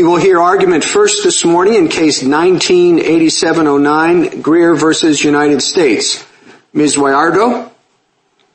[0.00, 5.28] We will hear argument first this morning in case 198709, Greer v.
[5.28, 6.24] United States.
[6.72, 6.96] Ms.
[6.96, 7.70] Guagliardo?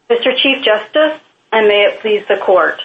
[0.10, 0.36] Mr.
[0.42, 1.22] Chief Justice,
[1.52, 2.82] and may it please the Court,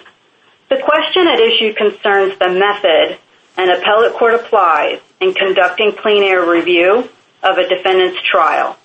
[0.69, 3.17] the question at issue concerns the method
[3.57, 7.09] an appellate court applies in conducting plain error review
[7.41, 8.77] of a defendant's trial,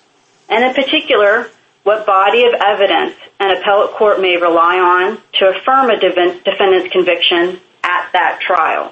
[0.49, 1.51] and in particular,
[1.83, 7.61] what body of evidence an appellate court may rely on to affirm a defendant's conviction
[7.83, 8.91] at that trial.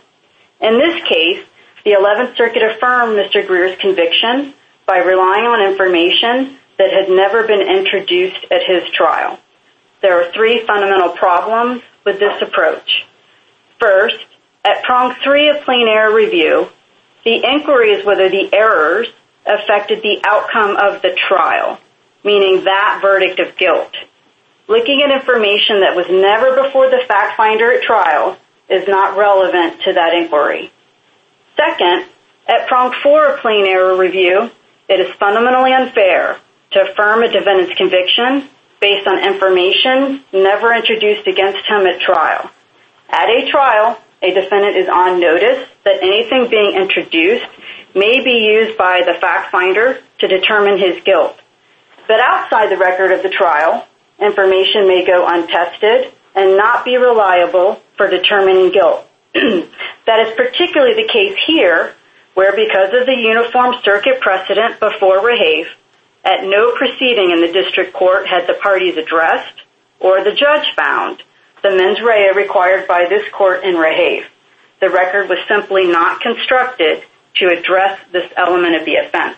[0.65, 1.45] In this case,
[1.83, 3.45] the 11th Circuit affirmed Mr.
[3.45, 4.51] Greer's conviction
[4.87, 9.39] by relying on information that had never been introduced at his trial.
[10.01, 13.05] There are three fundamental problems with this approach.
[13.79, 14.17] First,
[14.63, 16.71] at prong three of plain error review,
[17.23, 19.07] the inquiry is whether the errors
[19.45, 21.79] affected the outcome of the trial,
[22.23, 23.93] meaning that verdict of guilt.
[24.67, 29.81] Looking at information that was never before the fact finder at trial is not relevant
[29.83, 30.71] to that inquiry.
[31.57, 32.05] Second,
[32.47, 34.51] at prong four of plain error review,
[34.87, 36.39] it is fundamentally unfair
[36.71, 38.49] to affirm a defendant's conviction
[38.81, 42.51] based on information never introduced against him at trial.
[43.09, 47.45] At a trial, a defendant is on notice that anything being introduced
[47.95, 51.39] may be used by the fact finder to determine his guilt.
[52.07, 53.87] But outside the record of the trial,
[54.19, 59.07] information may go untested and not be reliable for determining guilt.
[60.05, 61.95] That is particularly the case here,
[62.35, 65.65] where because of the uniform circuit precedent before Rehaif,
[66.23, 69.63] at no proceeding in the district court had the parties addressed
[69.99, 71.23] or the judge found
[71.63, 74.25] the mens rea required by this court in Rehaif.
[74.79, 77.03] The record was simply not constructed
[77.35, 79.37] to address this element of the offense.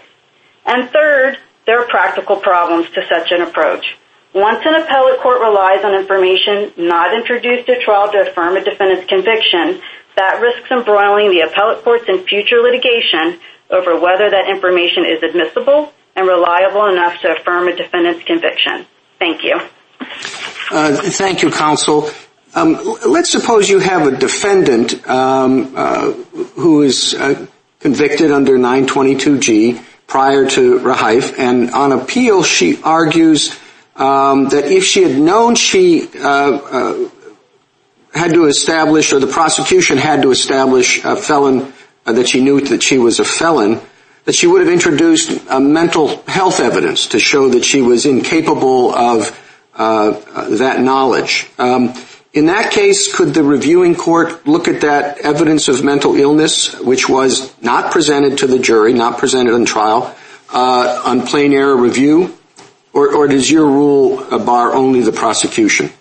[0.66, 3.98] And third, there are practical problems to such an approach.
[4.38, 9.10] Once an appellate court relies on information not introduced at trial to affirm a defendant's
[9.10, 9.82] conviction,
[10.16, 13.40] that risks embroiling the appellate courts in future litigation
[13.72, 18.86] over whether that information is admissible and reliable enough to affirm a defendant's conviction.
[19.18, 19.60] Thank you.
[20.70, 22.12] Uh, thank you, counsel.
[22.54, 22.78] Um,
[23.08, 27.48] let's suppose you have a defendant um, uh, who is uh,
[27.80, 33.58] convicted under 922G prior to Rehaif, and on appeal she argues
[33.98, 37.10] Um, that if she had known she uh, uh,
[38.14, 41.74] had to establish or the prosecution had to establish a felon,
[42.06, 43.82] uh, that she knew that she was a felon,
[44.26, 48.94] that she would have introduced a mental health evidence to show that she was incapable
[48.94, 49.36] of
[49.76, 51.48] that knowledge.
[51.58, 51.96] Um,
[52.34, 57.10] in that case, could the reviewing court look at that evidence of mental illness, which
[57.10, 60.16] was not presented to the jury, not presented on trial,
[60.54, 62.37] on plain error review,
[62.98, 65.92] or does your rule bar only the prosecution?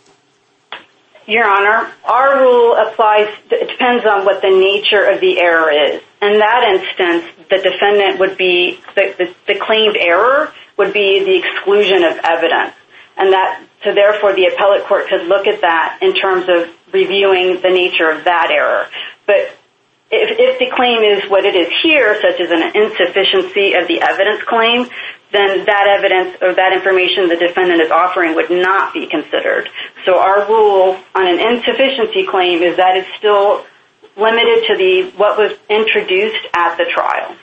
[1.26, 6.00] Your Honor, our rule applies, it depends on what the nature of the error is.
[6.22, 12.18] In that instance, the defendant would be, the claimed error would be the exclusion of
[12.22, 12.76] evidence.
[13.16, 17.60] And that, so therefore the appellate court could look at that in terms of reviewing
[17.60, 18.86] the nature of that error.
[19.26, 19.56] But
[20.10, 24.42] if the claim is what it is here, such as an insufficiency of the evidence
[24.46, 24.88] claim,
[25.32, 29.68] then that evidence or that information the defendant is offering would not be considered.
[30.04, 33.66] So our rule on an insufficiency claim is that it's still
[34.16, 37.36] limited to the what was introduced at the trial.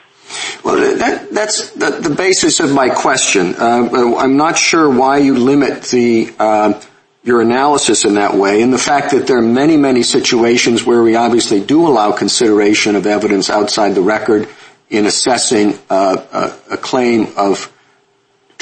[0.64, 0.96] Well,
[1.30, 3.54] that's the basis of my question.
[3.58, 6.80] I'm not sure why you limit the uh
[7.24, 8.60] your analysis in that way.
[8.60, 12.96] And the fact that there are many, many situations where we obviously do allow consideration
[12.96, 14.46] of evidence outside the record
[14.90, 17.72] in assessing a claim of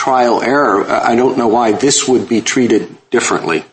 [0.03, 3.65] trial error, I don't know why this would be treated differently.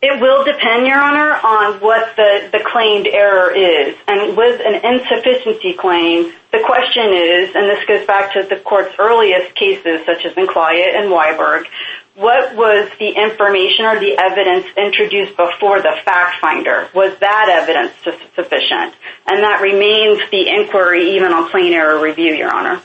[0.00, 3.94] It will depend, Your Honor, on what the claimed error is.
[4.08, 8.94] And with an insufficiency claim, the question is, and this goes back to the court's
[8.98, 11.66] earliest cases, such as in Clyatt and Wiborg,
[12.14, 16.88] what was the information or the evidence introduced before the fact finder?
[16.94, 17.92] Was that evidence
[18.34, 18.96] sufficient?
[19.28, 22.80] And that remains the inquiry even on plain error review, Your Honor.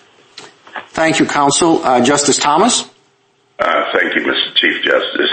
[0.90, 1.84] Thank you, counsel.
[1.84, 2.90] Uh, Justice Thomas?
[3.60, 4.56] Uh, thank you, Mr.
[4.56, 5.32] Chief Justice.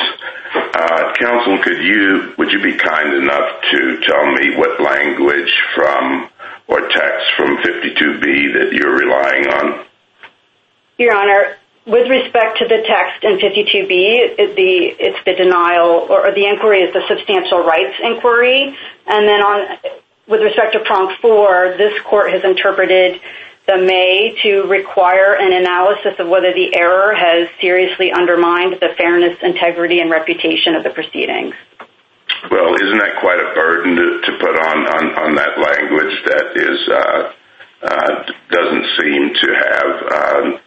[0.55, 6.31] Uh, counsel, could you, would you be kind enough to tell me what language from
[6.67, 9.87] or text from 52B that you're relying on?
[10.99, 11.57] Your Honor,
[11.87, 17.07] with respect to the text in 52B, it's the denial or the inquiry is the
[17.09, 18.77] substantial rights inquiry.
[19.07, 19.79] And then on,
[20.27, 23.21] with respect to prong four, this court has interpreted
[23.67, 29.39] the may to require an analysis of whether the error has seriously undermined the fairness,
[29.43, 31.55] integrity, and reputation of the proceedings.
[32.51, 36.15] Well, isn't that quite a burden to put on that language?
[36.27, 37.33] That is, uh,
[37.85, 40.61] uh doesn't seem to have um,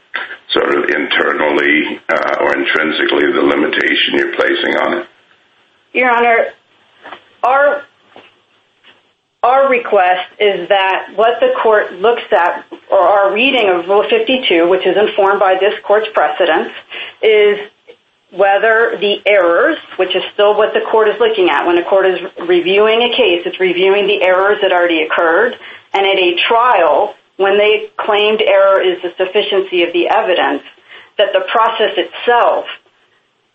[0.49, 5.07] sort of internally uh, or intrinsically the limitation you're placing on it?
[5.93, 6.53] Your Honor,
[7.43, 7.85] our
[9.43, 14.85] request is that what the court looks at, or our reading of Rule 52, which
[14.85, 16.73] is informed by this court's precedence,
[17.21, 17.59] is
[18.31, 21.65] whether the errors, which is still what the court is looking at.
[21.65, 25.57] When the court is reviewing a case, it's reviewing the errors that already occurred.
[25.93, 30.63] And at a trial, when they claimed error is the sufficiency of the evidence,
[31.17, 32.65] that the process itself,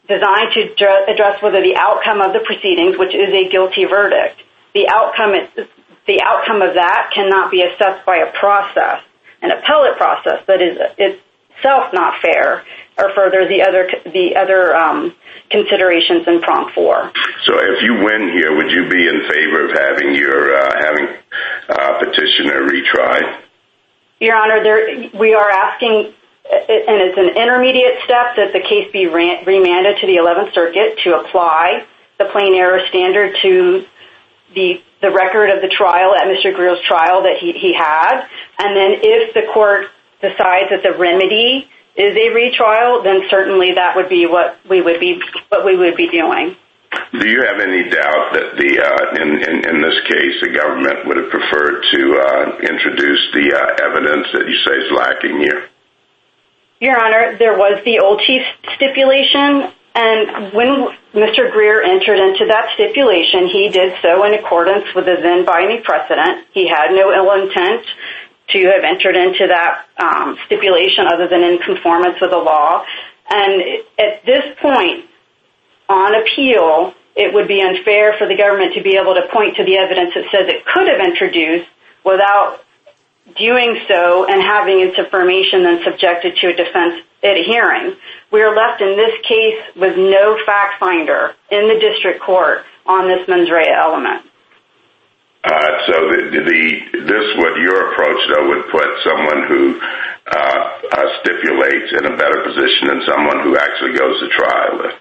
[0.09, 4.41] designed to address whether the outcome of the proceedings, which is a guilty verdict,
[4.75, 9.03] the outcome of that cannot be assessed by a process,
[9.43, 12.65] an appellate process that is itself not fair,
[12.99, 13.63] or further the
[14.37, 15.15] other um,
[15.51, 17.13] considerations in Prong 4.
[17.45, 21.09] So if you win here, would you be in favor of having your uh, having
[21.69, 23.41] uh, petitioner retried?
[24.21, 24.63] Your Honor,
[25.19, 26.15] we are asking,
[26.47, 30.99] uh, and it's an intermediate step, that the case be remanded to the 11th Circuit
[31.05, 31.85] to apply
[32.19, 33.85] the plain error standard to
[34.55, 36.55] the record of the trial, at Mr.
[36.55, 38.27] Greer's trial that he had.
[38.59, 39.87] And then if the court
[40.21, 45.01] decides that the remedy is a retrial, then certainly that would be what we would
[45.01, 46.57] be doing.
[47.13, 51.85] Do you have any doubt that uh, in this case, the government would have preferred
[51.93, 55.69] to uh, introduce the uh, evidence that you say is lacking here?
[56.81, 58.43] Your Honor, there was the old chief
[58.77, 61.53] stipulation, and when Mr.
[61.53, 66.47] Greer entered into that stipulation, he did so in accordance with the then-binding precedent.
[66.53, 67.85] He had no ill intent
[68.49, 72.85] to have entered into that um, stipulation other than in conformance with the law.
[73.29, 73.63] And
[73.99, 75.07] at this point,
[75.89, 79.65] on appeal, it would be unfair for the government to be able to point to
[79.65, 81.69] the evidence that says it could have introduced
[82.05, 82.65] without
[83.37, 87.97] doing so and having its affirmation then subjected to a defense at a hearing.
[88.31, 93.09] We are left in this case with no fact finder in the district court on
[93.09, 94.27] this mens rea element.
[95.87, 96.63] So the the
[97.03, 99.81] this, what your approach, though, would put someone who
[100.31, 104.93] uh uh stipulates in a better position than someone who actually goes to trial?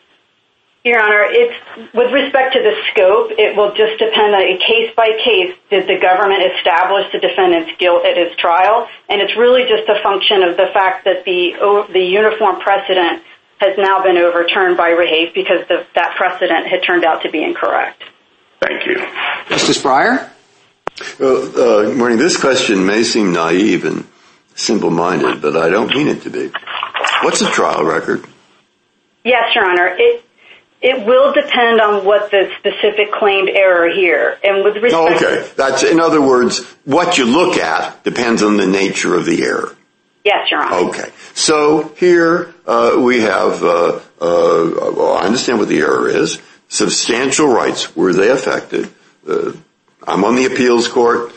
[0.83, 1.29] Your Honor,
[1.93, 5.53] with respect to the scope, it will just depend on a case-by-case.
[5.69, 8.87] Did the government establish the defendant's guilt at his trial?
[9.07, 13.21] And it's really just a function of the fact that the uniform precedent
[13.59, 18.01] has now been overturned by Rehaif because that precedent had turned out to be incorrect.
[18.59, 18.97] Thank you.
[19.49, 20.31] Justice Breyer?
[21.19, 22.17] Uh, good morning.
[22.17, 24.07] This question may seem naive and
[24.55, 26.51] simple-minded, but I don't mean it to be.
[27.21, 28.25] What's the trial record?
[29.23, 29.95] Yes, Your Honor.
[30.81, 34.39] It will depend on what the specific claimed error here.
[34.43, 35.47] Oh, okay.
[35.55, 39.75] That's in other words, what you look at depends on the nature of the error.
[40.25, 40.89] Yes, Your Honor.
[40.89, 41.09] Okay.
[41.33, 46.41] So here uh, we have, well, I understand what the error is.
[46.67, 48.89] Substantial rights, were they affected?
[49.27, 51.31] I'm on the appeals court.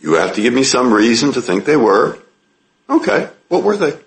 [0.00, 2.18] You have to give me some reason to think they were.
[2.88, 3.28] Okay.
[3.48, 3.98] What were they?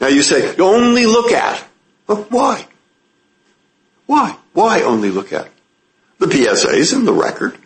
[0.00, 1.58] Now you say, only look at.
[2.06, 2.66] Why?
[4.06, 4.36] Why?
[4.52, 5.48] Why only look at?
[6.18, 7.56] The PSR is in the record.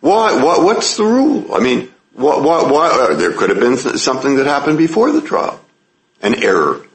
[0.00, 1.54] Why, why, what's the rule?
[1.54, 5.60] I mean, what why uh, there could have been something that happened before the trial,
[6.22, 6.86] an error.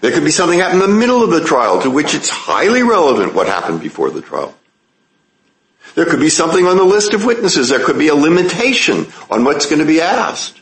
[0.00, 2.82] There could be something happened in the middle of the trial to which it's highly
[2.82, 4.54] relevant what happened before the trial.
[5.94, 7.70] There could be something on the list of witnesses.
[7.70, 10.60] There could be a limitation on what's going to be asked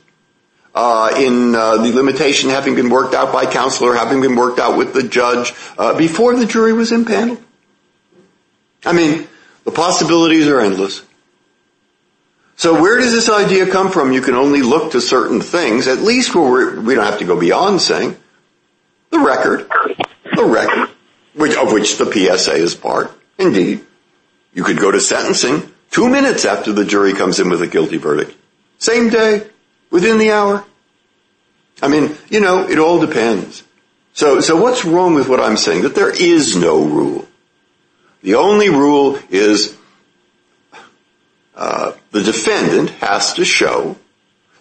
[0.75, 4.59] Uh, in uh, the limitation having been worked out by counsel or having been worked
[4.59, 7.41] out with the judge uh, before the jury was impaneled.
[8.85, 9.29] I mean,
[9.63, 11.03] the possibilities are endless.
[12.57, 14.13] So where does this idea come from?
[14.13, 17.81] You can only look to certain things, at least we don't have to go beyond
[17.81, 18.17] saying
[19.11, 19.69] the record,
[20.35, 20.91] the record
[21.57, 23.11] of which the PSR is part.
[23.39, 23.85] Indeed,
[24.53, 27.97] you could go to sentencing two minutes after the jury comes in with a guilty
[27.97, 28.37] verdict.
[28.79, 29.49] Same day,
[29.95, 30.65] within the hour.
[31.81, 33.63] I mean, you know, it all depends.
[34.13, 35.83] So so what's wrong with what I'm saying?
[35.83, 37.29] That there is no rule.
[38.23, 39.77] The only rule is
[41.55, 43.97] uh, the defendant has to show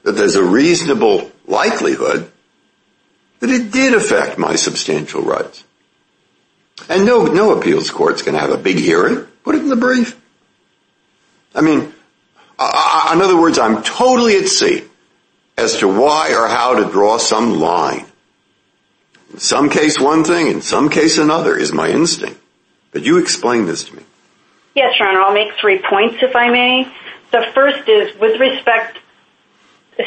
[0.03, 2.31] that there's a reasonable likelihood
[3.39, 5.63] that it did affect my substantial rights.
[6.89, 9.25] And no no appeals court's going to have a big hearing.
[9.43, 10.15] Put it in the brief.
[11.55, 11.91] I mean,
[12.59, 14.83] uh, uh, in other words, I'm totally at sea
[15.57, 18.05] as to why or how to draw some line.
[19.31, 20.47] In some case, one thing.
[20.47, 22.39] In some case, another is my instinct.
[22.91, 24.03] But you explain this to me.
[24.75, 25.21] Yes, Your Honor.
[25.21, 26.91] I'll make three points, if I may.
[27.31, 28.99] The first is, with respect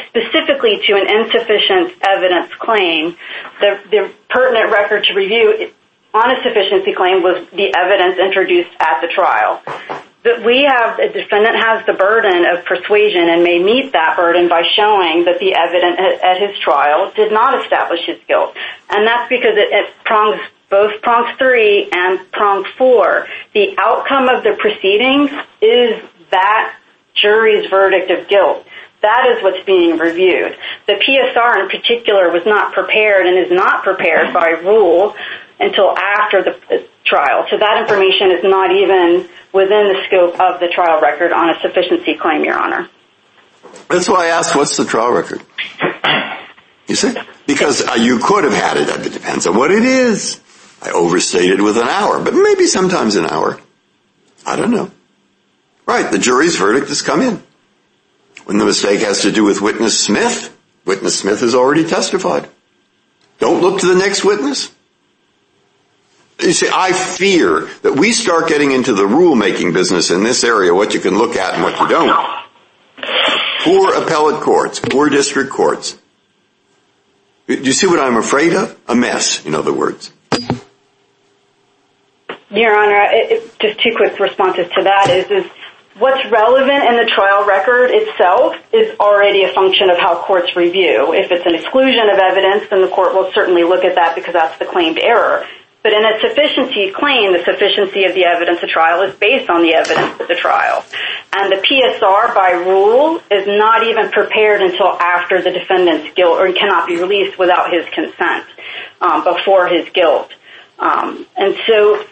[0.07, 3.15] specifically to an insufficient evidence claim,
[3.61, 5.71] the pertinent record to review
[6.13, 9.61] on a sufficiency claim was the evidence introduced at the trial.
[10.45, 14.63] We have the defendant has the burden of persuasion and may meet that burden by
[14.75, 18.55] showing that the evidence at his trial did not establish his guilt.
[18.89, 24.57] And that's because it prongs both prongs three and prong four, the outcome of the
[24.59, 25.31] proceedings
[25.61, 26.75] is that
[27.13, 28.65] jury's verdict of guilt.
[29.01, 30.57] That is what's being reviewed.
[30.87, 35.15] The PSR in particular was not prepared and is not prepared by rule
[35.59, 37.45] until after the trial.
[37.49, 41.59] So that information is not even within the scope of the trial record on a
[41.61, 42.89] sufficiency claim, Your Honor.
[43.89, 45.41] That's why I asked, what's the trial record?
[46.87, 47.13] You see?
[47.45, 48.89] Because uh, you could have had it.
[48.89, 50.39] It depends on what it is.
[50.81, 53.59] I overstated with an hour, but maybe sometimes an hour.
[54.45, 54.91] I don't know.
[55.85, 56.11] Right.
[56.11, 57.41] The jury's verdict has come in.
[58.45, 62.49] When the mistake has to do with witness Smith, witness Smith has already testified.
[63.39, 64.71] Don't look to the next witness.
[66.39, 70.73] You see, I fear that we start getting into the rulemaking business in this area,
[70.73, 72.37] what you can look at and what you don't.
[73.63, 75.97] Poor appellate courts, poor district courts.
[77.47, 78.79] Do you see what I'm afraid of?
[78.87, 80.11] A mess, in other words.
[82.49, 85.51] Your Honor, just two quick responses to that is is
[85.97, 91.13] what's relevant in the trial record itself is already a function of how courts review.
[91.13, 94.33] If it's an exclusion of evidence, then the court will certainly look at that because
[94.33, 95.45] that's the claimed error.
[95.87, 99.61] But in a sufficiency claim, the sufficiency of the evidence of trial is based on
[99.61, 100.83] the evidence of the trial.
[101.31, 106.51] And the PSR by rule is not even prepared until after the defendant's guilt or
[106.51, 108.43] cannot be released without his consent
[108.99, 110.29] um, before his guilt.
[110.77, 112.03] Um, and so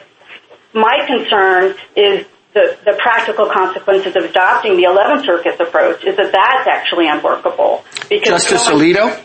[0.72, 6.66] my concern is the practical consequences of adopting the 11th Circuit's approach is that that's
[6.66, 7.84] actually unworkable.
[8.24, 9.22] Justice Alito?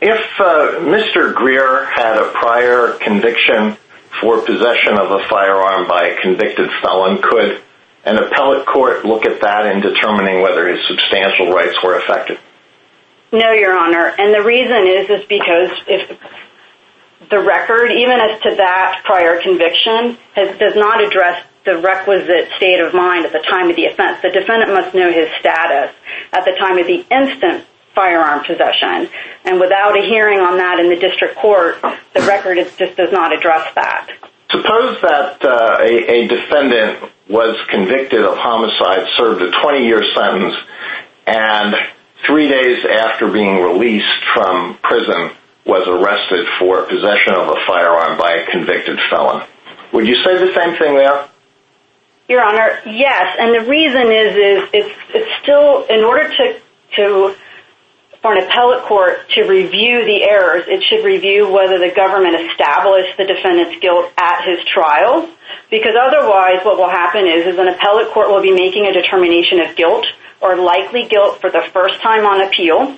[0.00, 1.34] If uh, Mr.
[1.34, 3.76] Greer had a prior conviction
[4.20, 7.62] for possession of a firearm by a convicted felon, could
[8.04, 12.38] an appellate court look at that in determining whether his substantial rights were affected?
[13.32, 14.14] No, Your Honor.
[14.18, 16.18] And the reason is because if
[17.30, 22.94] the record, even as to that prior conviction, does not address the requisite state of
[22.94, 24.22] mind at the time of the offense.
[24.22, 25.94] The defendant must know his status
[26.32, 29.08] at the time of the instant firearm possession.
[29.44, 33.32] And without a hearing on that in the district court, the record just does not
[33.32, 34.08] address that.
[34.50, 40.54] Suppose that uh, a defendant was convicted of homicide, served a 20-year sentence,
[41.26, 41.74] and
[42.24, 45.32] three days after being released from prison
[45.64, 49.42] was arrested for possession of a firearm by a convicted felon.
[49.92, 51.28] Would you say the same thing there?
[52.28, 53.36] Your Honor, yes.
[53.38, 54.36] And the reason is
[54.72, 56.28] is it's still, in order
[58.22, 63.16] for an appellate court to review the errors, it should review whether the government established
[63.16, 65.28] the defendant's guilt at his trial.
[65.70, 69.76] Because otherwise what will happen is an appellate court will be making a determination of
[69.76, 70.06] guilt
[70.40, 72.96] or likely guilt for the first time on appeal.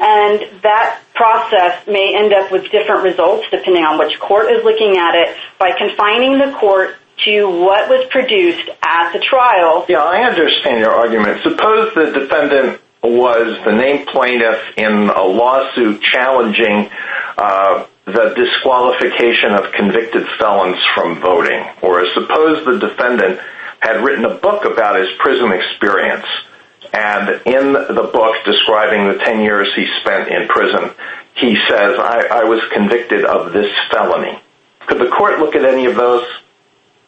[0.00, 4.96] And that process may end up with different results depending on which court is looking
[4.96, 5.36] at it.
[5.58, 9.84] By confining the court to what was produced at the trial.
[9.88, 11.42] Yeah, I understand your argument.
[11.42, 16.90] Suppose the defendant was the named plaintiff in a lawsuit challenging
[17.38, 21.64] uh, the disqualification of convicted felons from voting.
[21.82, 23.40] Or suppose the defendant
[23.80, 26.26] had written a book about his prison experience.
[26.92, 30.90] And in the book describing the 10 years he spent in prison,
[31.34, 34.42] he says, I was convicted of this felony.
[34.86, 36.26] Could the court look at any of those?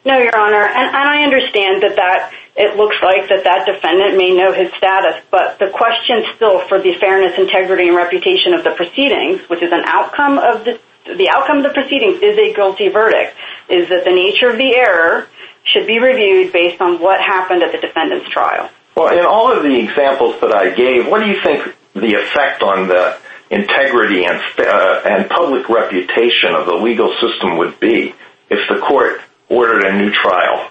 [0.04, 0.64] No, Your Honor.
[0.64, 5.22] And I understand that that it looks like that that defendant may know his status.
[5.30, 9.72] But the question still for the fairness, integrity, and reputation of the proceedings, which is
[9.72, 13.34] an outcome of the the outcome of the proceedings, is a guilty verdict.
[13.68, 15.28] Is that the nature of the error
[15.64, 18.70] should be reviewed based on what happened at the defendant's trial.
[18.96, 22.62] Well, in all of the examples that I gave, what do you think the effect
[22.62, 23.18] on the
[23.50, 28.14] integrity and uh, and public reputation of the legal system would be
[28.50, 30.70] if the court ordered a new trial?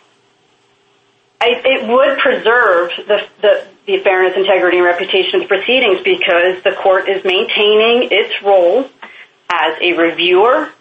[1.43, 8.09] It would preserve the fairness, integrity, and reputation of proceedings because the court is maintaining
[8.11, 8.87] its role
[9.51, 10.71] as a reviewer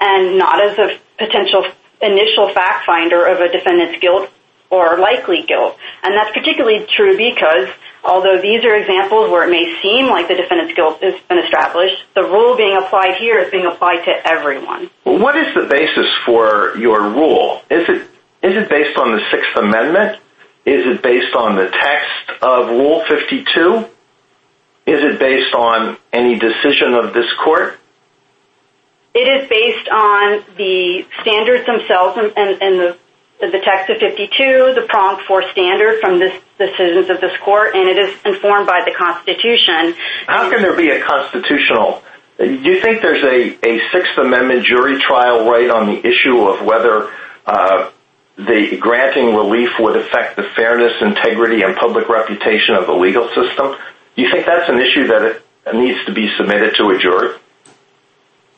[0.00, 1.66] and not as a potential
[2.00, 4.30] initial fact finder of a defendant's guilt
[4.70, 5.76] or likely guilt.
[6.02, 7.68] And that's particularly true because
[8.04, 12.02] although these are examples where it may seem like the defendant's guilt has been established,
[12.14, 14.90] the rule being applied here is being applied to everyone.
[15.04, 17.62] What is the basis for your rule?
[17.70, 18.10] Is it
[18.68, 20.20] based on the Sixth Amendment?
[20.64, 23.86] Is it based on the text of Rule 52?
[24.86, 27.78] Is it based on any decision of this court?
[29.14, 32.96] It is based on the standards themselves and
[33.40, 37.88] the text of 52, the prong four standard from the decisions of this court, and
[37.88, 39.94] it is informed by the Constitution.
[40.26, 42.02] How can there be a constitutional?
[42.38, 47.10] Do you think there's a Sixth Amendment jury trial right on the issue of whether
[47.46, 47.90] uh,
[48.36, 53.76] the granting relief would affect the fairness, integrity, and public reputation of the legal system?
[54.14, 55.42] Do you think that's an issue that
[55.74, 57.36] needs to be submitted to a jury?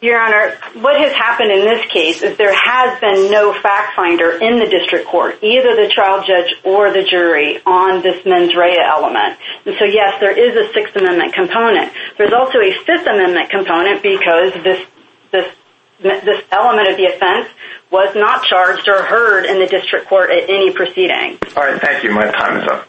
[0.01, 4.31] Your Honor, what has happened in this case is there has been no fact finder
[4.31, 8.79] in the district court, either the trial judge or the jury, on this mens rea
[8.79, 9.39] element.
[9.67, 11.93] And so, yes, there is a Sixth Amendment component.
[12.17, 14.87] There's also a Fifth Amendment component because this
[15.33, 15.53] this
[16.01, 17.49] element of the offense
[17.91, 21.39] was not charged or heard in the district court at any proceeding.
[21.57, 22.11] All right, thank you.
[22.11, 22.89] My time is up.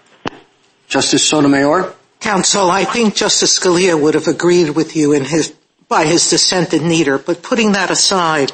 [0.87, 1.93] Justice Sotomayor?
[2.19, 5.55] Counsel, I think Justice Scalia would have agreed with you in his
[5.87, 8.51] by his dissent in Neder, but putting that aside,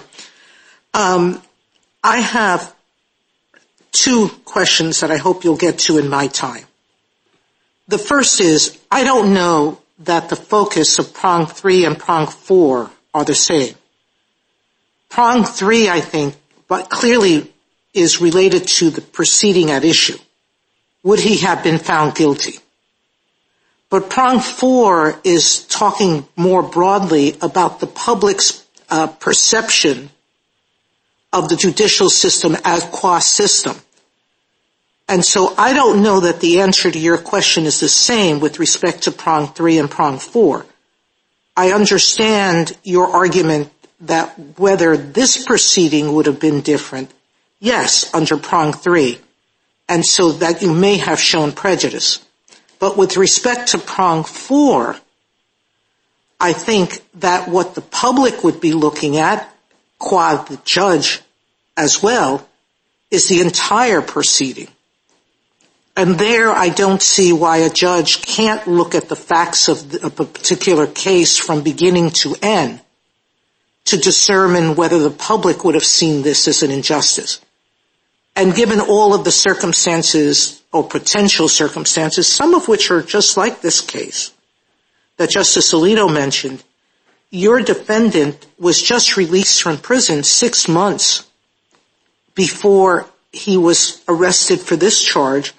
[0.94, 1.42] um,
[2.02, 2.74] I have
[3.92, 6.64] two questions that I hope you'll get to in my time.
[7.88, 12.90] The first is, I don't know that the focus of prong three and prong four
[13.14, 13.76] are the same.
[15.16, 16.36] Prong three, I think,
[16.68, 17.50] but clearly
[17.94, 20.18] is related to the proceeding at issue.
[21.04, 22.60] Would he have been found guilty?
[23.90, 30.10] But prong four is talking more broadly about the public's uh, perception
[31.32, 33.78] of the judicial system as qua system.
[35.08, 38.60] And so I don't know that the answer to your question is the same with
[38.60, 40.66] respect to prong three and prong four.
[41.56, 43.72] I understand your argument
[44.02, 47.12] that whether this proceeding would have been different,
[47.60, 49.20] yes, under prong three,
[49.88, 52.26] and so that you may have shown prejudice.
[52.80, 54.98] But with respect to prong four,
[56.40, 59.50] I think that what the public would be looking at,
[59.98, 61.22] qua the judge
[61.78, 62.48] as well,
[63.10, 64.68] is the entire proceeding.
[65.96, 70.10] And there I don't see why a judge can't look at the facts of a
[70.10, 72.82] particular case from beginning to end
[73.86, 77.40] to discern whether the public would have seen this as an injustice.
[78.36, 83.62] And given all of the circumstances or potential circumstances, some of which are just like
[83.62, 84.34] this case
[85.18, 86.64] that Justice Alito mentioned,
[87.30, 91.30] your defendant was just released from prison six months
[92.34, 95.54] before he was arrested for this charge,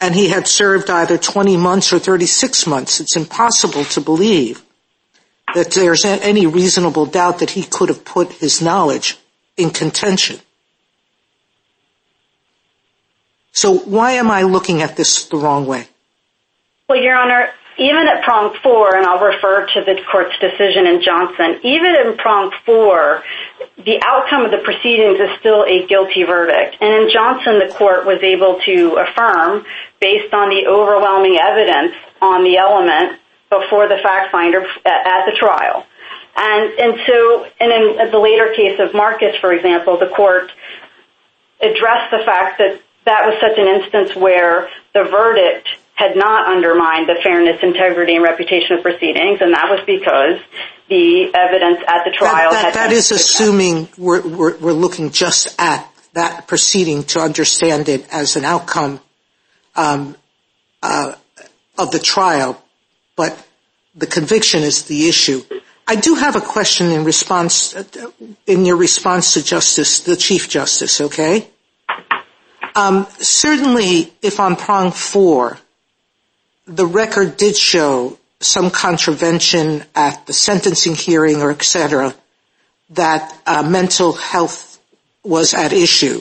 [0.00, 3.00] and he had served either 20 months or 36 months.
[3.00, 4.62] It's impossible to believe
[5.54, 9.18] that there's any reasonable doubt that he could have put his knowledge
[9.56, 10.38] in contention.
[13.52, 15.88] So why am I looking at this the wrong way?
[16.88, 21.02] Well, Your Honor, even at prong four, and I'll refer to the court's decision in
[21.02, 23.22] Johnson, even in prong four,
[23.78, 26.76] the outcome of the proceedings is still a guilty verdict.
[26.80, 29.64] And in Johnson, the court was able to affirm,
[30.00, 35.86] based on the overwhelming evidence on the element before the fact finder at the trial.
[36.36, 40.52] And and so in the later case of Marcus, for example, the court
[41.60, 47.08] addressed the fact that that was such an instance where the verdict had not undermined
[47.08, 50.38] the fairness, integrity, and reputation of proceedings, and that was because
[50.88, 52.72] the evidence at the trial had been...
[52.74, 54.20] That is assuming we're
[54.72, 59.00] looking just at that proceeding to understand it as an outcome
[59.74, 60.16] um,
[60.82, 61.14] uh,
[61.78, 62.62] of the trial,
[63.16, 63.46] but
[63.94, 65.42] the conviction is the issue.
[65.88, 67.84] I do have a question in response, uh,
[68.46, 71.48] in your response to Justice, the Chief Justice, okay?
[72.74, 75.58] Um, certainly, if on prong four,
[76.66, 82.14] the record did show some contravention at the sentencing hearing or et cetera,
[82.90, 84.78] that uh, mental health
[85.24, 86.20] was at issue,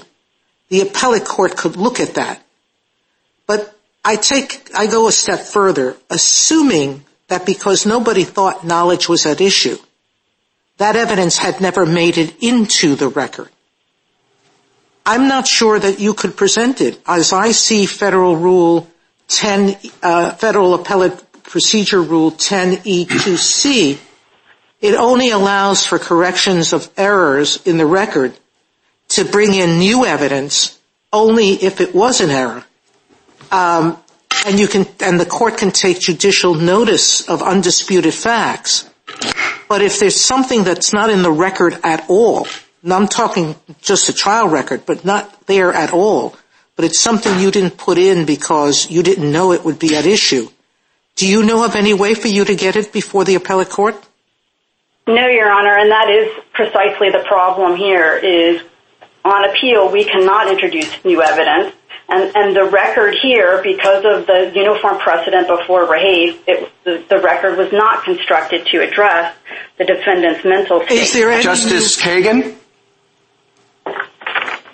[0.69, 2.41] the appellate court could look at that.
[3.45, 3.77] But
[4.07, 9.41] I take, I go a step further, assuming that because nobody thought knowledge was at
[9.41, 9.77] issue,
[10.77, 13.49] that evidence had never made it into the record.
[15.07, 17.01] I'm not sure that you could present it.
[17.07, 18.87] As I see Federal Rule
[19.27, 23.97] 10, uh, Federal Appellate Procedure Rule 10E2C,
[24.81, 28.33] it only allows for corrections of errors in the record
[29.09, 30.77] to bring in new evidence
[31.13, 32.64] only if it was an error.
[33.55, 33.97] Um,
[34.45, 38.89] and you can and the court can take judicial notice of undisputed facts.
[39.69, 42.47] But if there's something that's not in the record at all,
[42.83, 46.35] and I'm talking just a trial record, but not there at all,
[46.75, 50.05] but it's something you didn't put in because you didn't know it would be at
[50.05, 50.49] issue.
[51.15, 53.95] Do you know of any way for you to get it before the appellate court?
[55.07, 58.61] No, Your Honor, and that is precisely the problem here is
[59.23, 61.73] on appeal, we cannot introduce new evidence.
[62.07, 66.37] And the record here, because of the uniform precedent before Rehaif,
[66.83, 69.35] the record was not constructed to address
[69.77, 71.41] the defendant's mental state.
[71.41, 72.55] Justice Kagan?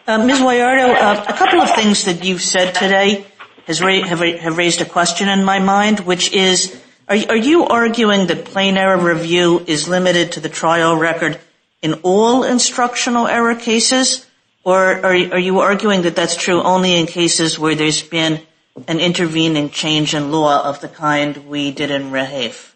[0.08, 0.40] Uh, Ms.
[0.40, 3.26] Guagliardo, uh, a couple of things that you've said today
[3.68, 8.98] have raised a question in my mind, which is, are you arguing that plain error
[8.98, 11.40] review is limited to the trial record
[11.82, 14.26] in all instructional error cases?
[14.64, 18.42] Or are you arguing that that's true only in cases where there's been
[18.88, 22.74] an intervening change in law of the kind we did in Rehaif?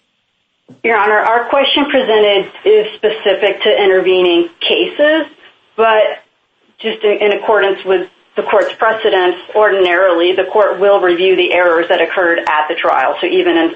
[0.84, 5.28] Your Honor, our question presented is specific to intervening cases,
[5.76, 6.24] but
[6.80, 12.02] just in accordance with the court's precedents, ordinarily the court will review the errors that
[12.02, 13.16] occurred at the trial.
[13.22, 13.76] So even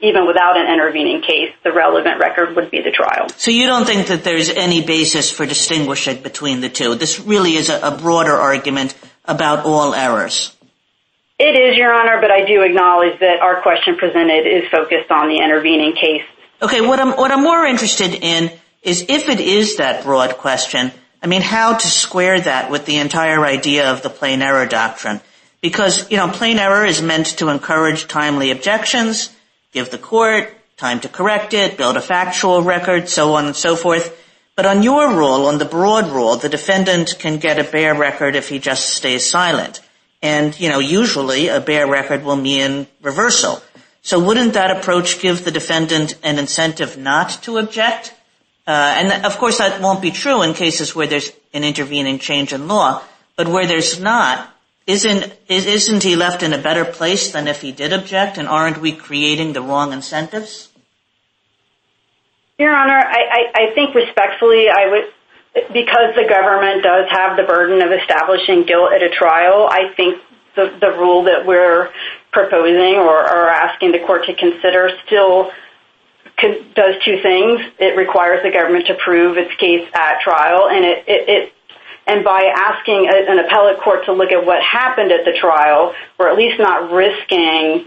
[0.00, 3.28] without an intervening case, the relevant record would be the trial.
[3.36, 6.94] So you don't think that there's any basis for distinguishing between the two?
[6.94, 10.54] This really is a broader argument about all errors.
[11.38, 15.28] It is, Your Honor, but I do acknowledge that our question presented is focused on
[15.28, 16.24] the intervening case.
[16.62, 18.50] Okay, what I'm more interested in
[18.82, 22.96] is if it is that broad question, I mean, how to square that with the
[22.96, 25.20] entire idea of the plain error doctrine?
[25.60, 29.30] Because, you know, plain error is meant to encourage timely objections,
[29.76, 33.76] give the court time to correct it, build a factual record, so on and so
[33.76, 34.16] forth.
[34.56, 38.36] But on your rule, on the broad rule, the defendant can get a bare record
[38.36, 39.80] if he just stays silent.
[40.22, 43.62] And, you know, usually a bare record will mean reversal.
[44.00, 48.14] So wouldn't that approach give the defendant an incentive not to object?
[48.66, 52.54] Uh, and, of course, that won't be true in cases where there's an intervening change
[52.54, 53.02] in law.
[53.36, 54.55] But where there's not,
[54.86, 58.38] isn't is isn't he left in a better place than if he did object?
[58.38, 60.68] And aren't we creating the wrong incentives?
[62.58, 65.12] Your Honor, I think respectfully, I would
[65.72, 70.20] because the government does have the burden of establishing guilt at a trial, I think
[70.54, 71.90] the rule that we're
[72.32, 75.50] proposing or asking the court to consider still
[76.74, 77.60] does two things.
[77.78, 80.68] It requires the government to prove its case at trial.
[80.68, 81.50] And
[82.06, 86.36] by asking an appellate court to look at what happened at the trial, or at
[86.36, 87.86] least not risking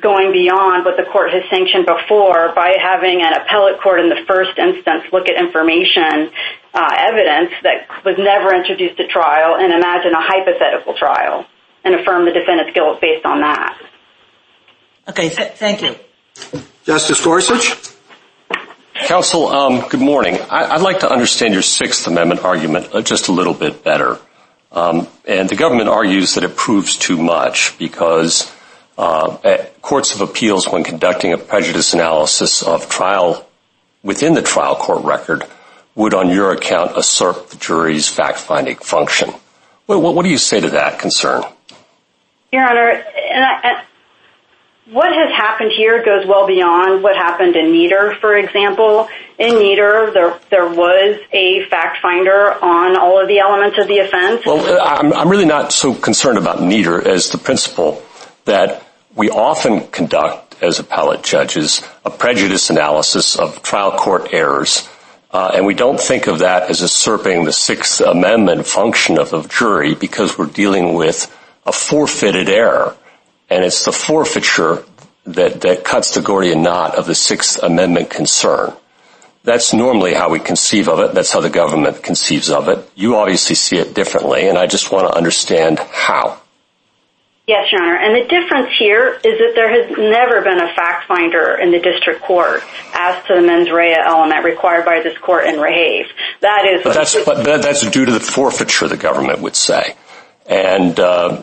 [0.00, 4.18] going beyond what the court has sanctioned before, by having an appellate court in the
[4.26, 6.30] first instance look at information,
[6.74, 11.46] uh, evidence that was never introduced at trial, and imagine a hypothetical trial,
[11.84, 13.78] and affirm the defendant's guilt based on that.
[15.08, 15.94] Okay, thank you.
[16.84, 17.92] Justice Gorsuch?
[19.04, 20.38] Counsel, um, good morning.
[20.48, 24.18] I'd like to understand your Sixth Amendment argument uh, just a little bit better.
[24.70, 28.50] Um, and the government argues that it proves too much because
[28.96, 33.46] uh, courts of appeals, when conducting a prejudice analysis of trial
[34.04, 35.44] within the trial court record,
[35.94, 39.30] would on your account assert the jury's fact-finding function.
[39.86, 41.42] What do you say to that concern?
[42.52, 43.04] Your Honor,
[44.86, 49.08] what has happened here goes well beyond what happened in Neder, for example.
[49.38, 50.12] In Neder,
[50.50, 54.44] there was a fact-finder on all of the elements of the offense.
[54.44, 58.02] Well, uh, I'm really not so concerned about Neder as the principle
[58.44, 64.88] that we often conduct, as appellate judges, a prejudice analysis of trial court errors,
[65.32, 69.42] uh, and we don't think of that as usurping the Sixth Amendment function of the
[69.42, 72.96] jury because we're dealing with a forfeited error.
[73.52, 74.82] And it's the forfeiture
[75.26, 78.72] that that cuts the Gordian knot of the Sixth Amendment concern.
[79.44, 81.14] That's normally how we conceive of it.
[81.14, 82.90] That's how the government conceives of it.
[82.94, 86.40] You obviously see it differently, and I just want to understand how.
[87.46, 87.96] Yes, Your Honor.
[87.96, 92.22] And the difference here is that there has never been a fact-finder in the district
[92.22, 92.62] court
[92.94, 96.06] as to the mens rea element required by this court in Rehaif.
[96.40, 99.94] That is, but that's due to the forfeiture, the government would say.
[100.46, 101.42] And uh,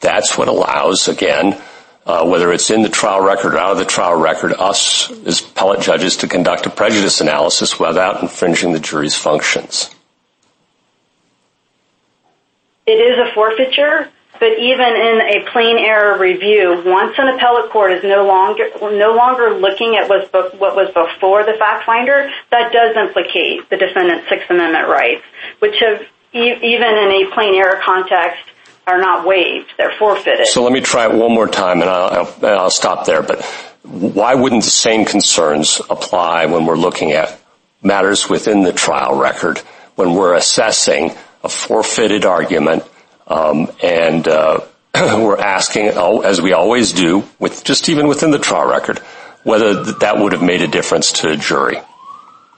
[0.00, 1.60] that's what allows, again,
[2.06, 5.40] uh, whether it's in the trial record or out of the trial record, us as
[5.40, 9.90] appellate judges to conduct a prejudice analysis without infringing the jury's functions.
[12.86, 17.90] It is a forfeiture, but even in a plain error review, once an appellate court
[17.90, 20.30] is no longer looking at what
[20.76, 25.24] was before the fact-finder, that does implicate the defendant's Sixth Amendment rights,
[25.58, 28.44] which have, even in a plain error context
[28.86, 29.72] are not waived.
[29.78, 30.46] They're forfeited.
[30.46, 33.22] So let me try it one more time, and I'll stop there.
[33.22, 33.44] But
[33.82, 37.40] why wouldn't the same concerns apply when we're looking at
[37.82, 39.58] matters within the trial record,
[39.96, 42.82] when we're assessing a forfeited argument
[43.26, 44.60] um, And uh,
[44.94, 48.98] we're asking, oh, as we always do, with just even within the trial record,
[49.42, 51.76] whether that would have made a difference to a jury.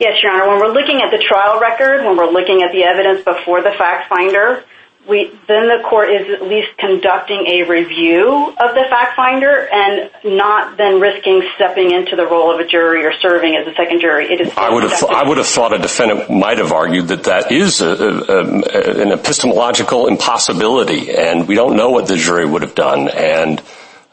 [0.01, 0.49] Yes, Your Honor.
[0.51, 3.73] When we're looking at the trial record, when we're looking at the evidence before the
[3.73, 4.65] fact finder,
[5.09, 10.77] then the court is at least conducting a review of the fact finder and not
[10.77, 14.29] then risking stepping into the role of a jury or serving as a second jury.
[14.57, 21.11] I would have thought a defendant might have argued that that is an epistemological impossibility,
[21.11, 23.09] and we don't know what the jury would have done.
[23.09, 23.63] And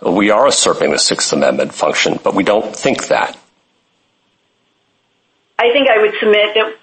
[0.01, 3.37] we are usurping the Sixth Amendment function, but we don't think that.
[5.59, 6.73] I think I would submit that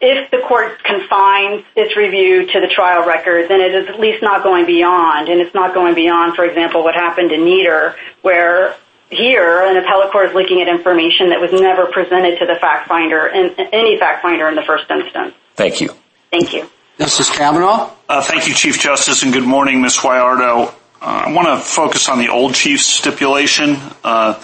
[0.00, 4.22] if the court confines its review to the trial record, then it is at least
[4.22, 5.28] not going beyond.
[5.28, 8.76] And it's not going beyond, for example, what happened in Neder, where
[9.10, 12.88] here an appellate court is looking at information that was never presented to the fact
[12.88, 15.34] finder, any fact finder in the first instance.
[15.56, 15.90] Thank you.
[16.30, 16.68] Thank you.
[16.98, 17.90] Justice Kavanaugh?
[18.08, 19.98] Uh, thank you, Chief Justice, and good morning, Ms.
[19.98, 20.68] Guagliardo.
[21.00, 23.76] Uh, I want to focus on the old chief's stipulation.
[24.02, 24.34] Uh,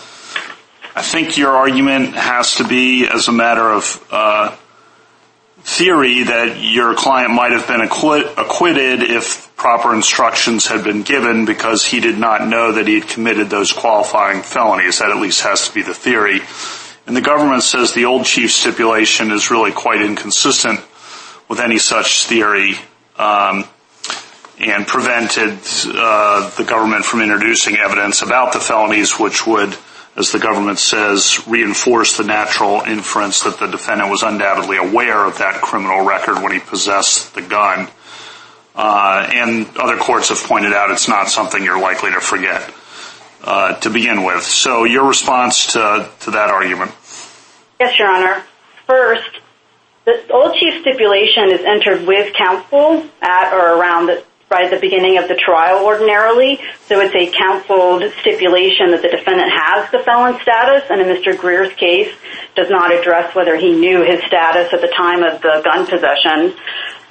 [0.96, 4.00] I think your argument has to be, as a matter of
[5.64, 11.86] theory, that your client might have been acquitted if proper instructions had been given because
[11.86, 14.98] he did not know that he had committed those qualifying felonies.
[14.98, 16.40] That at least has to be the theory.
[17.06, 20.80] And the government says the old chief stipulation is really quite inconsistent
[21.48, 22.74] with any such theory
[23.18, 23.64] um,
[24.58, 29.76] and prevented uh, the government from introducing evidence about the felonies, which would,
[30.16, 35.38] as the government says, reinforce the natural inference that the defendant was undoubtedly aware of
[35.38, 37.88] that criminal record when he possessed the gun.
[38.76, 42.72] Uh, and other courts have pointed out it's not something you're likely to forget
[43.44, 44.42] uh, to begin with.
[44.42, 46.92] So your response to that argument?
[47.78, 48.42] Yes, Your Honor.
[48.86, 49.40] First,
[50.04, 54.10] the old chief stipulation is entered with counsel at or around
[54.50, 56.60] right at the beginning of the trial ordinarily.
[56.86, 61.36] So it's a counseled stipulation that the defendant has the felon status, and in Mr.
[61.36, 62.12] Greer's case
[62.54, 66.56] does not address whether he knew his status at the time of the gun possession.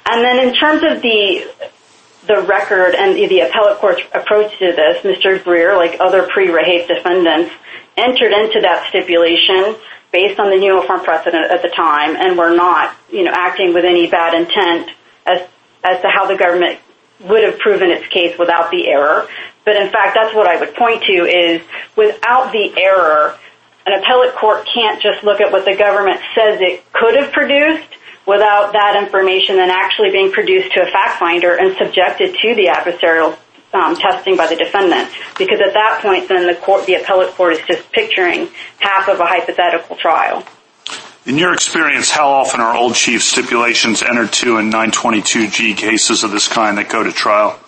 [0.06, 5.42] And then in terms of the record and the appellate court's approach to this, Mr.
[5.42, 7.52] Greer, like other pre-Rehaif defendants,
[7.96, 9.76] entered into that stipulation
[10.12, 13.84] based on the uniform precedent at the time and were not you know, acting with
[13.84, 14.90] any bad intent
[15.26, 16.78] as to how the government
[17.20, 19.28] would have proven its case without the error.
[19.64, 21.62] But in fact, that's what I would point to is
[21.96, 23.38] without the error,
[23.86, 27.88] an appellate court can't just look at what the government says it could have produced
[28.26, 32.66] without that information then actually being produced to a fact finder and subjected to the
[32.66, 33.36] adversarial
[33.74, 35.10] um, testing by the defendant.
[35.36, 38.48] Because at that point, then the court the appellate court is just picturing
[38.78, 40.44] half of a hypothetical trial.
[41.26, 46.30] In your experience, how often are old chief stipulations entered to in 922G cases of
[46.30, 47.58] this kind that go to trial?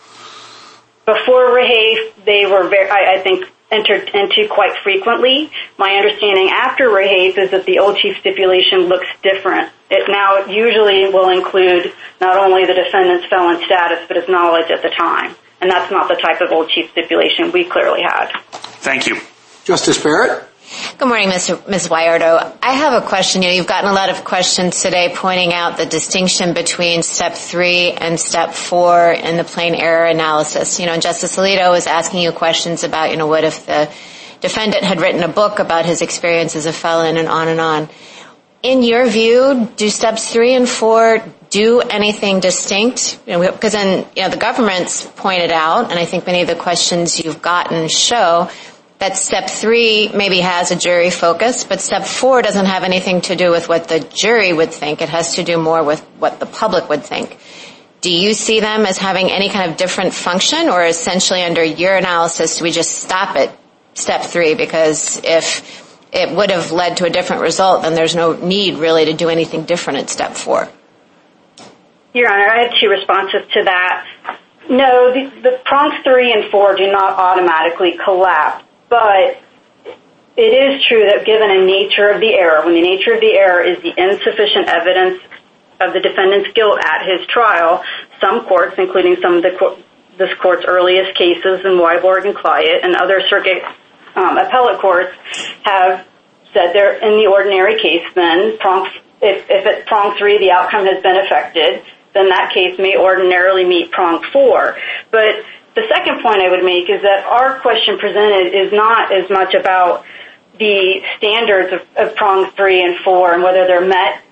[1.07, 5.51] Before Rehaif, they were, I think, entered into quite frequently.
[5.79, 9.73] My understanding after Rehaif is that the old chief stipulation looks different.
[9.91, 14.83] It now usually will include not only the defendant's felon status, but his knowledge at
[14.83, 15.35] the time.
[15.63, 18.33] And that's not the type of old chief stipulation we clearly had.
[18.53, 19.19] Thank you.
[19.65, 20.47] Justice Barrett?
[20.99, 21.49] Good morning, Ms.
[21.89, 22.57] Guagliardo.
[22.61, 23.43] I have a question.
[23.43, 28.19] You've gotten a lot of questions today pointing out the distinction between step three and
[28.19, 30.81] step four in the plain error analysis.
[30.81, 33.89] You know, Justice Alito was asking you questions about you know, what if the
[34.41, 37.89] defendant had written a book about his experience as a felon and on and on.
[38.63, 43.21] In your view, do steps three and four do anything distinct?
[43.25, 47.21] Because then, you know, the government's pointed out, and I think many of the questions
[47.21, 48.51] you've gotten show,
[48.99, 53.37] that step three maybe has a jury focus, but step four doesn't have anything to
[53.37, 55.03] do with what the jury would think.
[55.03, 57.39] It has to do more with what the public would think.
[58.01, 60.69] Do you see them as having any kind of different function?
[60.69, 63.57] Or essentially under your analysis, do we just stop at
[63.95, 64.55] step three?
[64.55, 69.07] Because if it would have led to a different result, then there's no need really
[69.07, 70.69] to do anything different at step four.
[72.15, 74.07] Your Honor, I have two responses to that.
[74.71, 78.66] No, the prongs three and four do not automatically collapse.
[78.89, 79.39] But
[80.37, 83.33] it is true that given the nature of the error, when the nature of the
[83.33, 85.23] error is the insufficient evidence
[85.81, 87.83] of the defendant's guilt at his trial,
[88.21, 93.21] some courts, including some of this court's earliest cases in Wiborg and Clyatt and other
[93.29, 93.63] circuit
[94.15, 95.13] um, appellate courts,
[95.65, 96.07] have
[96.53, 98.59] said they're in the ordinary case then.
[99.23, 103.65] If if at prong three the outcome has been affected, then that case may ordinarily
[103.65, 104.79] meet prong four.
[105.11, 105.45] But
[105.77, 109.53] the second point I would make is that our question presented is not as much
[109.53, 110.05] about
[110.59, 114.25] the standards of prongs three and four and whether they're met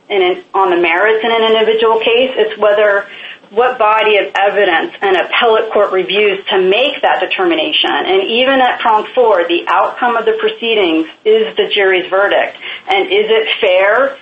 [0.55, 2.33] on the merits in an individual case.
[2.33, 3.07] It's whether
[3.53, 7.93] what body of evidence an appellate court reviews to make that determination.
[7.93, 12.57] And even at prong four, the outcome of the proceedings is the jury's verdict.
[12.89, 14.17] And is it fair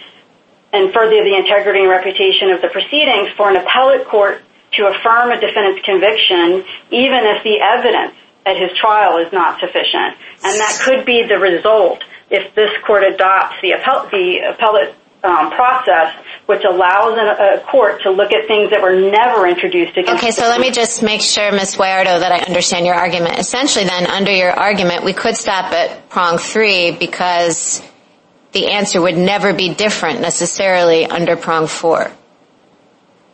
[0.73, 4.43] and further the integrity and reputation of the proceedings for an appellate court
[4.75, 10.17] to affirm a defendant's conviction, even if the evidence at his trial is not sufficient?
[10.43, 16.15] And that could be the result if this court adopts the appellate um, process,
[16.47, 19.97] which allows a court to look at things that were never introduced.
[19.97, 21.77] Okay, so let me just make sure, Ms.
[21.77, 23.39] Guagliardo, that I understand your argument.
[23.39, 27.83] Essentially, then, under your argument, we could stop at prong three because
[28.53, 32.11] the answer would never be different necessarily under prong four.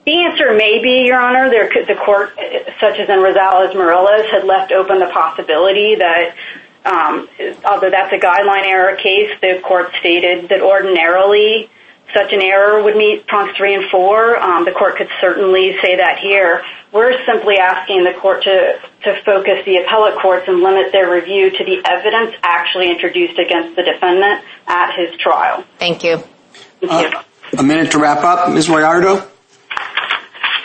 [0.06, 2.32] The answer may be, Your Honor, the court,
[2.80, 6.34] such as in Rosales-Mireles, had left open the possibility that,
[6.84, 7.28] um,
[7.64, 11.68] although that's a guideline error case, the court stated that ordinarily
[12.14, 14.38] such an error would meet prongs three and four.
[14.38, 16.64] Um, the court could certainly say that here.
[16.90, 18.80] We're simply asking the court to
[19.26, 23.82] focus the appellate courts and limit their review to the evidence actually introduced against the
[23.82, 25.64] defendant at his trial.
[25.78, 26.22] Thank you.
[26.88, 27.22] Uh,
[27.58, 28.50] a minute to wrap up.
[28.50, 28.68] Ms.
[28.68, 29.28] Guagliardo?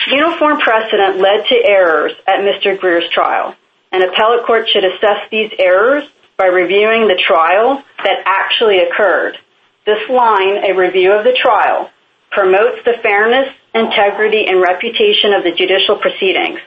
[0.08, 2.78] Uniform precedent led to errors at Mr.
[2.78, 3.54] Greer's trial.
[3.92, 6.04] An appellate court should assess these errors
[6.36, 9.38] by reviewing the trial that actually occurred.
[9.86, 11.90] This line, a review of the trial,
[12.30, 16.60] promotes the fairness, integrity, and reputation of the judicial proceedings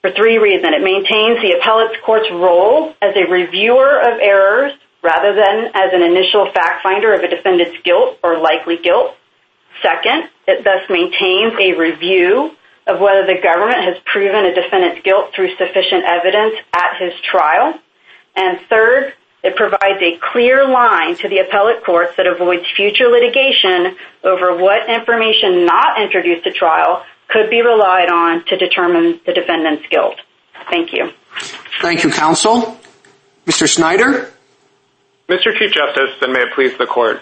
[0.00, 0.74] for three reasons.
[0.74, 6.02] It maintains the appellate court's role as a reviewer of errors rather than as an
[6.02, 9.14] initial fact finder of a defendant's guilt or likely guilt.
[9.82, 12.52] Second, it thus maintains a review
[12.86, 17.74] of whether the government has proven a defendant's guilt through sufficient evidence at his trial.
[18.34, 19.12] And third,
[19.44, 24.88] it provides a clear line to the appellate courts that avoids future litigation over what
[24.88, 30.16] information not introduced at trial could be relied on to determine the defendant's guilt.
[30.70, 31.12] Thank you.
[31.80, 32.78] Thank you, counsel.
[33.46, 33.68] Mr.
[33.68, 34.32] Snyder?
[35.28, 35.56] Mr.
[35.56, 37.20] Chief Justice, and may it please the court,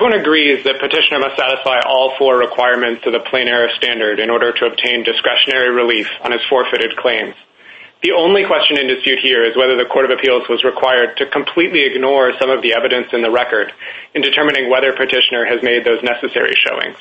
[0.00, 4.30] everyone agrees that petitioner must satisfy all four requirements of the plain error standard in
[4.32, 7.36] order to obtain discretionary relief on his forfeited claims.
[8.00, 11.28] The only question in dispute here is whether the Court of Appeals was required to
[11.28, 13.76] completely ignore some of the evidence in the record
[14.16, 16.96] in determining whether petitioner has made those necessary showings.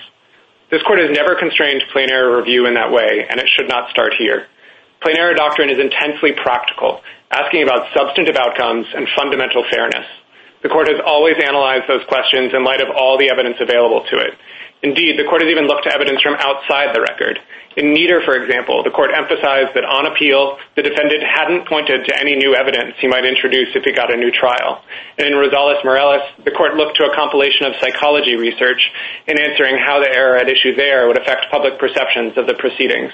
[0.68, 3.96] This court has never constrained plain error review in that way, and it should not
[3.96, 4.52] start here.
[5.00, 7.00] Plain error doctrine is intensely practical,
[7.32, 10.19] asking about substantive outcomes and fundamental fairness.
[10.62, 14.18] The court has always analyzed those questions in light of all the evidence available to
[14.20, 14.36] it.
[14.82, 17.40] Indeed, the court has even looked to evidence from outside the record.
[17.76, 22.12] In Neder, for example, the court emphasized that on appeal, the defendant hadn't pointed to
[22.20, 24.82] any new evidence he might introduce if he got a new trial.
[25.18, 28.80] And in Rosales-Mireles, the court looked to a compilation of psychology research
[29.28, 33.12] in answering how the error at issue there would affect public perceptions of the proceedings.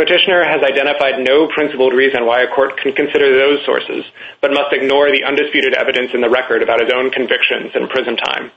[0.00, 4.00] Petitioner has identified no principled reason why a court can consider those sources,
[4.40, 8.16] but must ignore the undisputed evidence in the record about his own convictions and prison
[8.16, 8.50] time.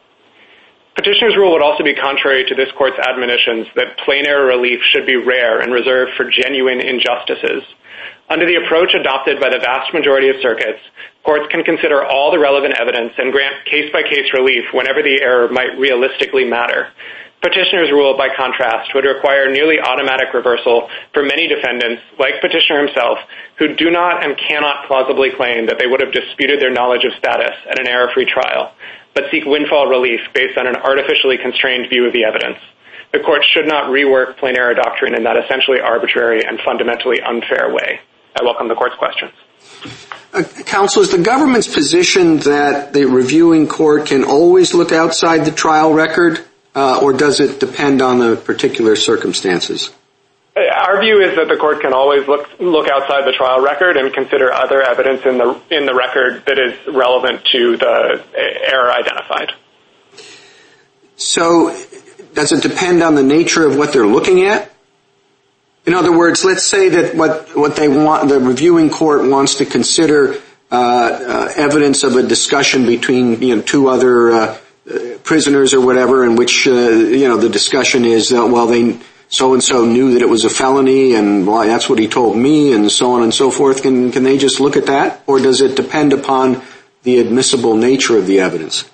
[0.96, 5.06] Petitioner's rule would also be contrary to this court's admonitions that plain error relief should
[5.06, 7.68] be rare and reserved for genuine injustices.
[8.30, 10.80] Under the approach adopted by the vast majority of circuits,
[11.28, 15.76] courts can consider all the relevant evidence and grant case-by-case relief whenever the error might
[15.76, 16.88] realistically matter.
[17.44, 23.20] Petitioner's rule, by contrast, would require nearly automatic reversal for many defendants, like Petitioner himself,
[23.60, 27.12] who do not and cannot plausibly claim that they would have disputed their knowledge of
[27.20, 28.72] status at an error-free trial,
[29.14, 32.64] but seek windfall relief based on an artificially constrained view of the evidence.
[33.12, 37.72] The court should not rework plain error doctrine in that essentially arbitrary and fundamentally unfair
[37.76, 38.00] way.
[38.40, 39.34] I welcome the court's questions.
[40.34, 45.52] Uh, counsel, is the government's position that the reviewing court can always look outside the
[45.52, 46.40] trial record,
[46.76, 49.92] Uh, or does it depend on the particular circumstances?
[50.56, 54.14] Our view is that the court can always look look outside the trial record and
[54.14, 59.54] consider other evidence in the in the record that is relevant to the error identified.
[61.16, 61.76] So,
[62.34, 64.72] does it depend on the nature of what they're looking at?
[65.86, 69.66] In other words, let's say that what what they want the reviewing court wants to
[69.66, 70.40] consider
[70.72, 74.60] uh, uh, evidence of a discussion between you know, two other
[75.24, 80.14] prisoners or whatever, in which uh, you know, the discussion is, well, they, so-and-so knew
[80.14, 83.34] that it was a felony, and that's what he told me, and so on and
[83.34, 83.82] so forth.
[83.82, 86.62] Can, can they just look at that, or does it depend upon
[87.04, 88.90] the admissible nature of the evidence?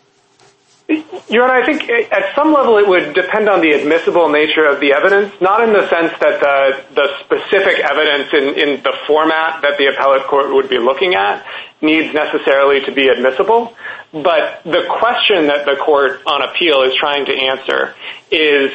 [0.90, 4.80] Your Honor, I think at some level it would depend on the admissible nature of
[4.80, 9.86] the evidence, not in the sense that the specific evidence in the format that the
[9.86, 11.46] appellate court would be looking at
[11.82, 13.76] needs necessarily to be admissible,
[14.12, 17.94] but the question that the court on appeal is trying to answer
[18.32, 18.74] is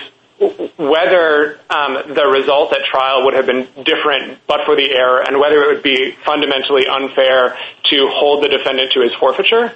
[0.79, 5.39] whether um, the result at trial would have been different but for the error and
[5.39, 9.73] whether it would be fundamentally unfair to hold the defendant to his forfeiture.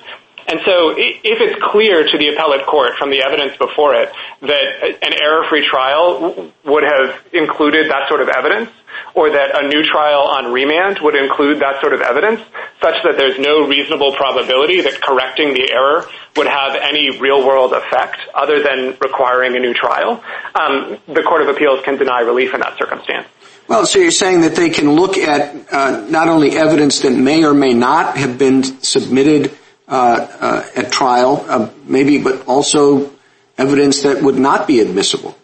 [0.48, 4.96] And so if it's clear to the appellate court from the evidence before it that
[5.02, 8.70] an error-free trial would have included that sort of evidence
[9.14, 12.40] or that a new trial on remand would include that sort of evidence
[12.80, 18.16] such that there's no reasonable probability that correcting the error would have any real-world effect
[18.34, 20.22] other than requiring a new trial,
[20.54, 23.26] um, the Court of Appeals can deny relief in that circumstance.
[23.68, 27.44] Well, so you're saying that they can look at uh, not only evidence that may
[27.44, 29.56] or may not have been submitted
[29.88, 33.10] Uh, uh, at trial, uh, maybe, but also
[33.56, 35.34] evidence that would not be admissible?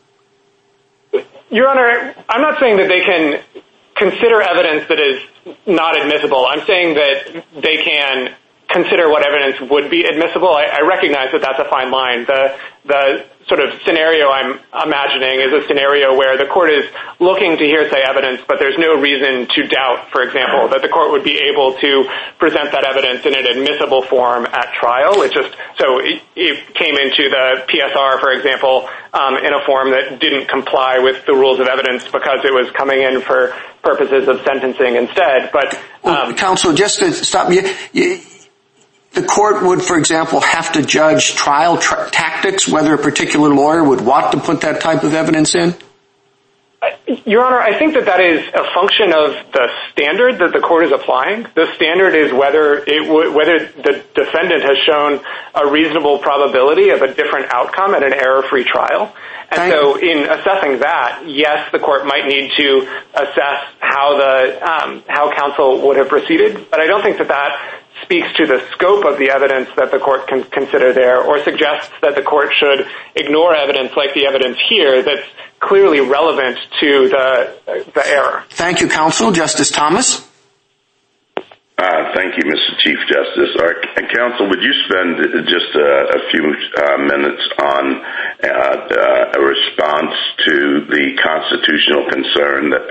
[1.49, 3.41] Your Honor, I'm not saying that they can
[3.97, 6.45] consider evidence that is not admissible.
[6.45, 8.35] I'm saying that they can
[8.69, 10.53] consider what evidence would be admissible.
[10.53, 12.27] I recognize that that's a fine line.
[12.27, 16.85] The sort of scenario I'm imagining is a scenario where the court is
[17.21, 21.13] looking to hearsay evidence, but there's no reason to doubt, for example, that the court
[21.13, 25.23] would be able to present that evidence in an admissible form at trial.
[25.23, 30.49] It just so it came into the PSR, for example, in a form that didn't
[30.49, 34.97] comply with the rules of evidence because it was coming in for purposes of sentencing
[34.97, 35.51] instead.
[35.53, 37.63] But um counsel, just to stop you,
[39.15, 44.01] the court would, for example, have to judge trial tactics, whether a particular lawyer would
[44.01, 45.75] want to put that type of evidence in?
[46.83, 46.91] Uh,
[47.25, 50.85] Your Honor, I think that that is a function of the standard that the court
[50.85, 51.47] is applying.
[51.55, 52.85] The standard is whether
[53.33, 55.21] whether the defendant has shown
[55.55, 59.15] a reasonable probability of a different outcome at an error-free trial.
[59.51, 62.81] And so in assessing that, yes, the court might need to
[63.15, 67.84] assess how the um, how counsel would have proceeded, but I don't think that that
[68.03, 71.93] speaks to the scope of the evidence that the court can consider there or suggests
[72.03, 75.27] that the court should ignore evidence like the evidence here that's
[75.61, 78.45] clearly relevant to the error.
[78.51, 79.33] Thank you, Counsel.
[79.33, 80.29] Justice Thomas?
[81.77, 82.79] Uh, thank you, Mr.
[82.79, 83.51] Chief Justice.
[83.97, 85.19] And counsel, would you spend
[85.49, 88.01] just a few uh, minutes on
[88.45, 90.15] uh, a response
[90.47, 92.89] to the constitutional concern that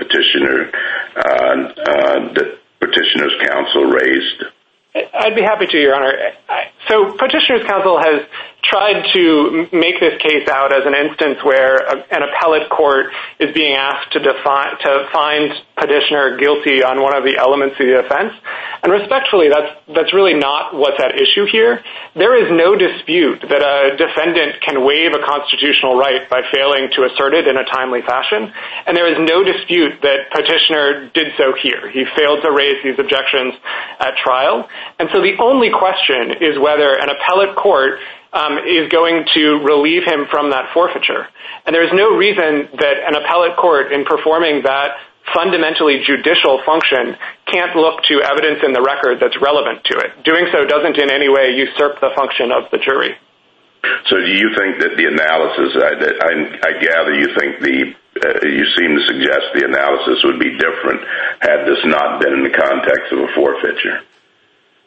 [2.78, 4.44] Petitioner's Counsel raised?
[4.94, 6.12] I'd be happy to, Your Honor.
[6.88, 8.22] So Petitioner's Counsel has
[8.64, 11.78] tried to make this case out as an instance where
[12.10, 17.74] an appellate court is being asked to find Petitioner guilty on one of the elements
[17.80, 18.32] of the offense.
[18.82, 21.82] And respectfully, that's that's really not what's at issue here.
[22.14, 27.04] There is no dispute that a defendant can waive a constitutional right by failing to
[27.10, 28.52] assert it in a timely fashion.
[28.86, 31.90] And there is no dispute that Petitioner did so here.
[31.90, 33.54] He failed to raise these objections
[33.98, 34.68] at trial.
[34.98, 37.98] And so the only question is whether an appellate court
[38.34, 41.28] Um, is going to relieve him from that forfeiture.
[41.64, 44.98] And there's no reason that an appellate court in performing that
[45.32, 47.14] fundamentally judicial function
[47.46, 50.24] can't look to evidence in the record that's relevant to it.
[50.24, 53.14] Doing so doesn't in any way usurp the function of the jury.
[54.10, 58.98] So do you think that the analysis, I gather you think the, uh, you seem
[58.98, 61.06] to suggest the analysis would be different
[61.38, 64.02] had this not been in the context of a forfeiture?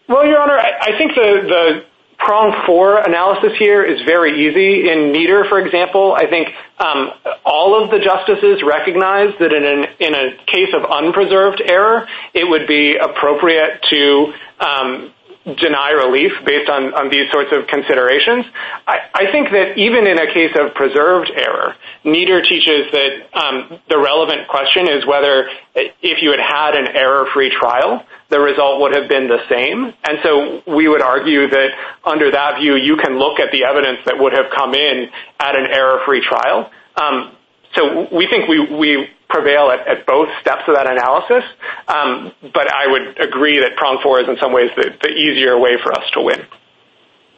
[0.09, 1.85] Well, Your Honor, I think the the
[2.17, 4.89] prong four analysis here is very easy.
[4.89, 6.49] In Neder, for example, I think
[6.79, 7.11] um,
[7.45, 12.95] all of the justices recognize that in a case of unpreserved error, it would be
[12.97, 15.13] appropriate to um,
[15.55, 18.45] deny relief based on these sorts of considerations.
[18.85, 23.97] I think that even in a case of preserved error, Neder teaches that um, the
[23.97, 29.07] relevant question is whether if you had had an error-free trial, the result would have
[29.07, 29.93] been the same.
[30.03, 31.69] And so we would argue that
[32.03, 35.55] under that view, you can look at the evidence that would have come in at
[35.55, 36.69] an error-free trial.
[36.97, 37.36] Um,
[37.77, 41.43] So we think we prevail at both steps of that analysis.
[41.87, 45.77] Um, but I would agree that prong four is in some ways the easier way
[45.83, 46.41] for us to win.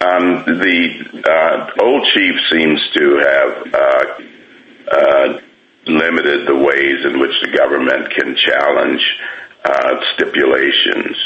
[0.02, 4.06] Um, the uh, Old Chief seems to have uh,
[4.92, 5.42] uh,
[5.88, 9.02] limited the ways in which the government can challenge
[10.16, 11.18] stipulations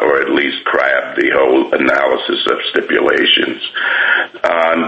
[0.00, 3.60] or at least craft the whole analysis of stipulations.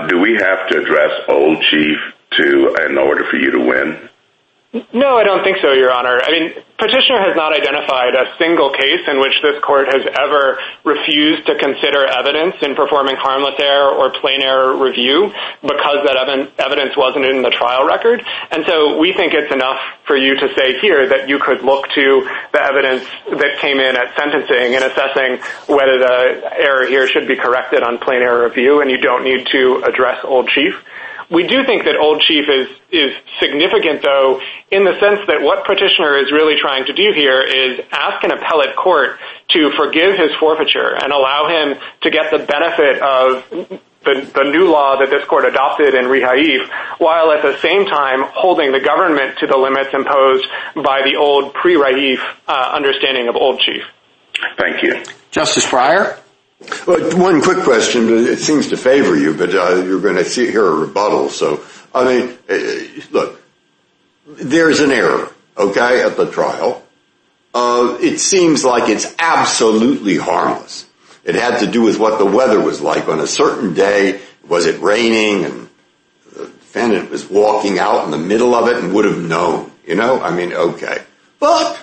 [0.09, 1.99] Do we have to address Old Chief
[2.39, 4.09] in order for you to win?
[4.95, 6.23] No, I don't think so, Your Honor.
[6.23, 10.63] I mean, Petitioner has not identified a single case in which this court has ever
[10.85, 16.15] refused to consider evidence in performing harmless error or plain error review because that
[16.63, 18.23] evidence wasn't in the trial record.
[18.53, 21.91] And so we think it's enough for you to say here that you could look
[21.99, 22.23] to
[22.55, 27.35] the evidence that came in at sentencing and assessing whether the error here should be
[27.35, 30.79] corrected on plain error review and you don't need to address Old Chief.
[31.31, 32.45] We do think that Old Chief
[32.91, 37.41] is significant, though, in the sense that what Petitioner is really trying to do here
[37.41, 39.19] is ask an appellate court
[39.51, 43.47] to forgive his forfeiture and allow him to get the benefit of
[44.05, 46.69] the the new law that this court adopted in Rehaif,
[46.99, 51.53] while at the same time holding the government to the limits imposed by the old
[51.55, 52.19] pre-Rehaif
[52.49, 53.83] uh, understanding of Old Chief.
[54.59, 55.03] Thank you.
[55.31, 56.20] Justice Breyer?
[56.85, 58.09] One quick question.
[58.09, 61.31] It seems to favor you, but uh, you're going to hear a rebuttal.
[61.31, 63.43] So, I mean, uh, look,
[64.27, 66.83] there's an error, okay, at the trial.
[67.53, 70.87] Uh, it seems like it's absolutely harmless.
[71.25, 74.21] It had to do with what the weather was like on a certain day.
[74.47, 75.45] Was it raining?
[75.45, 75.69] And
[76.33, 79.97] the defendant was walking out in the middle of it and would have known, you
[79.97, 80.21] know?
[80.21, 81.03] I mean, okay.
[81.39, 81.79] But,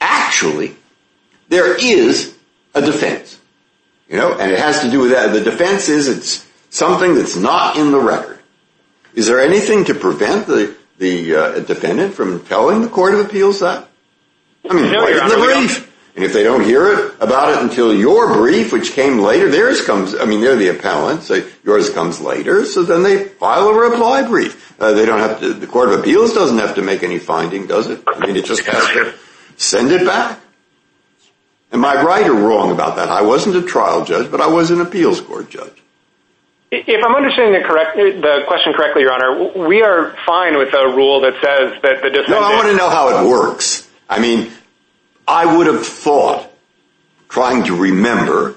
[0.00, 0.76] actually,
[1.48, 2.34] there is
[2.74, 3.37] a defense,
[4.08, 5.32] you know, and it has to do with that.
[5.32, 8.38] The defense is it's something that's not in the record.
[9.14, 13.60] Is there anything to prevent the the uh, defendant from telling the Court of Appeals
[13.60, 13.88] that?
[14.68, 15.88] I mean, write it in the brief.
[16.16, 19.84] And if they don't hear it about it until your brief, which came later, theirs
[19.84, 23.90] comes, I mean, they're the appellant, so yours comes later, so then they file a
[23.90, 24.74] reply brief.
[24.80, 27.68] Uh, they don't have to, the Court of Appeals doesn't have to make any finding,
[27.68, 28.02] does it?
[28.08, 29.14] I mean, it just has to
[29.56, 30.40] send it back.
[31.72, 33.08] Am I right or wrong about that?
[33.08, 35.82] I wasn't a trial judge, but I was an appeals court judge.
[36.70, 41.34] If I'm understanding the question correctly, Your Honor, we are fine with a rule that
[41.34, 42.28] says that the defendant...
[42.28, 43.88] No, I want to know how it works.
[44.08, 44.50] I mean,
[45.26, 46.50] I would have thought,
[47.28, 48.56] trying to remember,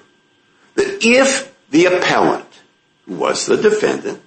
[0.76, 2.48] that if the appellant,
[3.06, 4.22] who was the defendant,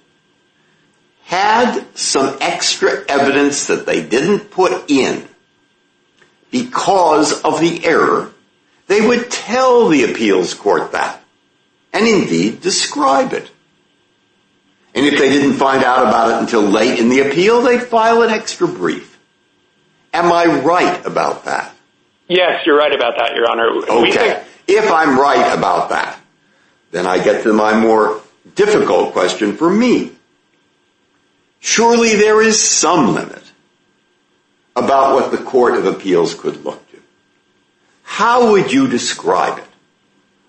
[1.23, 5.27] had some extra evidence that they didn't put in
[6.51, 8.31] because of the error,
[8.87, 11.21] they would tell the appeals court that,
[11.93, 13.49] and indeed describe it.
[14.93, 18.21] And if they didn't find out about it until late in the appeal, they'd file
[18.21, 19.19] an extra brief.
[20.13, 21.73] Am I right about that?
[22.27, 23.67] Yes, you're right about that, Your Honor.
[23.89, 24.43] Okay.
[24.67, 26.19] If I'm right about that,
[26.91, 28.21] then I get to my more
[28.55, 30.11] difficult question for me.
[31.59, 33.43] Surely there is some limit
[34.75, 36.84] about what the Court of Appeals could look.
[38.05, 39.65] How would you describe it?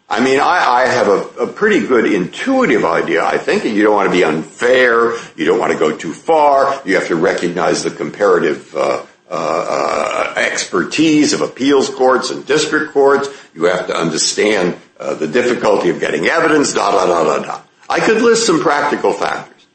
[0.08, 4.12] I mean, I have a pretty good intuitive idea, I think, you don't want to
[4.12, 8.72] be unfair, you don't want to go too far, you have to recognize the comparative
[8.76, 15.26] uh, uh, expertise of appeals courts and district courts, you have to understand uh, the
[15.26, 17.60] difficulty of getting evidence, da, da, da, da, da.
[17.88, 19.66] I could list some practical factors.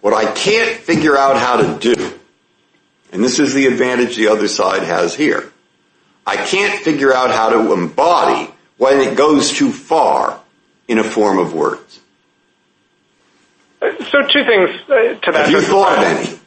[0.00, 2.18] What I can't figure out how to do,
[3.12, 5.52] and this is the advantage the other side has here,
[6.26, 10.40] I can't figure out how to embody when it goes too far
[10.88, 12.00] in a form of words.
[13.80, 15.34] So two things uh, to that.
[15.34, 16.38] Have you thought of any?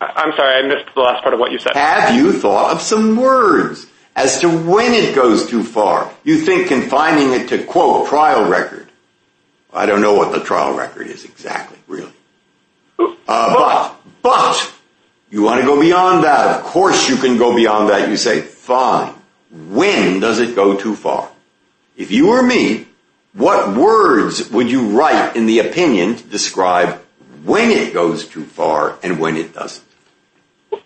[0.00, 1.74] I'm sorry, I missed the last part of what you said.
[1.74, 6.12] Have you thought of some words as to when it goes too far?
[6.24, 8.88] You think confining it to, quote, trial record.
[9.72, 12.12] I don't know what the trial record is exactly, really.
[12.98, 14.72] Uh, but,
[15.30, 18.08] you want to go beyond that, of course you can go beyond that.
[18.08, 19.14] You say, fine,
[19.50, 21.30] when does it go too far?
[21.96, 22.86] If you were me,
[23.32, 27.00] what words would you write in the opinion to describe
[27.44, 29.83] when it goes too far and when it doesn't?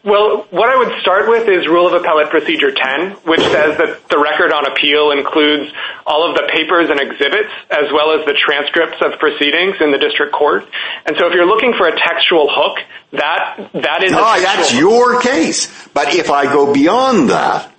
[0.04, 4.08] Well, what I would start with is Rule of Appellate Procedure 10, which says that
[4.08, 5.72] the record on appeal includes
[6.06, 9.98] all of the papers and exhibits, as well as the transcripts of proceedings in the
[9.98, 10.64] district court.
[11.06, 12.78] And so if you're looking for a textual hook,
[13.12, 14.12] that is...
[14.14, 15.66] Ah, that's your case.
[15.94, 17.72] But if I go beyond that,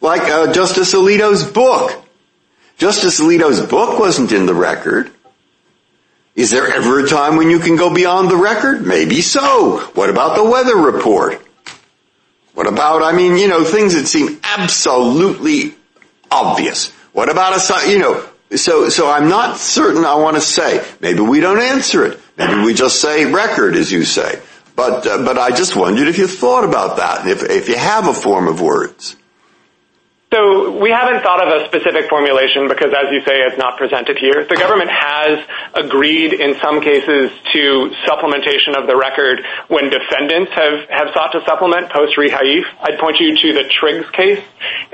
[0.00, 1.92] like uh, Justice Alito's book.
[2.78, 5.12] Justice Alito's book wasn't in the record.
[6.40, 8.86] Is there ever a time when you can go beyond the record?
[8.86, 9.80] Maybe so.
[9.92, 11.46] What about the weather report?
[12.54, 15.74] What about, I mean, you know, things that seem absolutely
[16.30, 16.92] obvious.
[17.12, 18.26] What about, a, you know,
[18.56, 20.82] so so I'm not certain I want to say.
[21.00, 22.18] Maybe we don't answer it.
[22.38, 24.40] Maybe we just say record, as you say.
[24.74, 28.08] But, uh, but I just wondered if you thought about that, if, if you have
[28.08, 29.14] a form of words.
[30.30, 34.14] So we haven't thought of a specific formulation because, as you say, it's not presented
[34.14, 34.46] here.
[34.46, 35.42] The government has
[35.74, 41.90] agreed in some cases to supplementation of the record when defendants have sought to supplement
[41.90, 42.62] post-Rehaif.
[42.78, 44.38] I'd point you to the Triggs case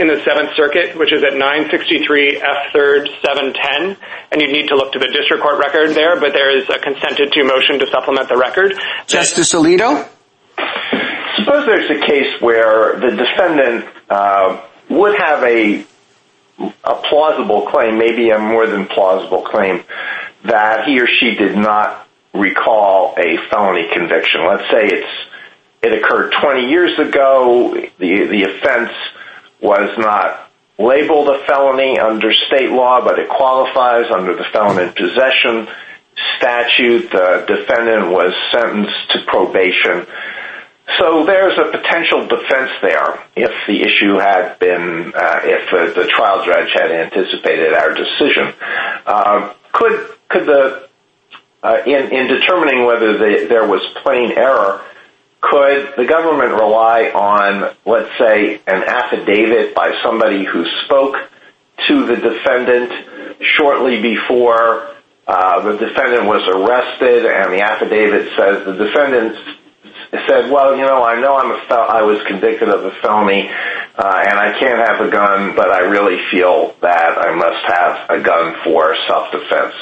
[0.01, 2.72] in the Seventh Circuit, which is at 963 F.
[2.72, 4.01] 3rd 710.
[4.32, 6.80] And you'd need to look to the district court record there, but there is a
[6.80, 8.72] consented to motion to supplement the record.
[9.07, 10.01] Justice Alito?
[11.37, 15.84] Suppose there's a case where the defendant uh, would have a
[17.09, 19.84] plausible claim, maybe a more than plausible claim,
[20.45, 24.47] that he or she did not recall a felony conviction.
[24.47, 25.05] Let's say
[25.82, 27.74] it occurred 20 years ago.
[27.99, 28.93] The offense
[29.61, 34.93] was not labeled a felony under state law, but it qualifies under the felon in
[34.93, 35.68] possession
[36.37, 37.11] statute.
[37.11, 40.07] The defendant was sentenced to probation.
[40.99, 46.45] So there's a potential defense there if the issue had been, uh, if the trial
[46.47, 48.55] judge had anticipated our decision.
[49.07, 50.89] Um, could could the,
[51.62, 53.18] uh, in in determining whether
[53.49, 54.80] there was plain error,
[55.41, 61.16] could the government rely on, let's say, an affidavit by somebody who spoke
[61.89, 62.93] to the defendant
[63.59, 64.95] shortly before
[65.26, 69.37] uh, the defendant was arrested and the affidavit says the defendant
[70.28, 74.57] said, well, you know, I know I was convicted of a felony uh, and I
[74.59, 78.94] can't have a gun, but I really feel that I must have a gun for
[79.07, 79.74] self-defense.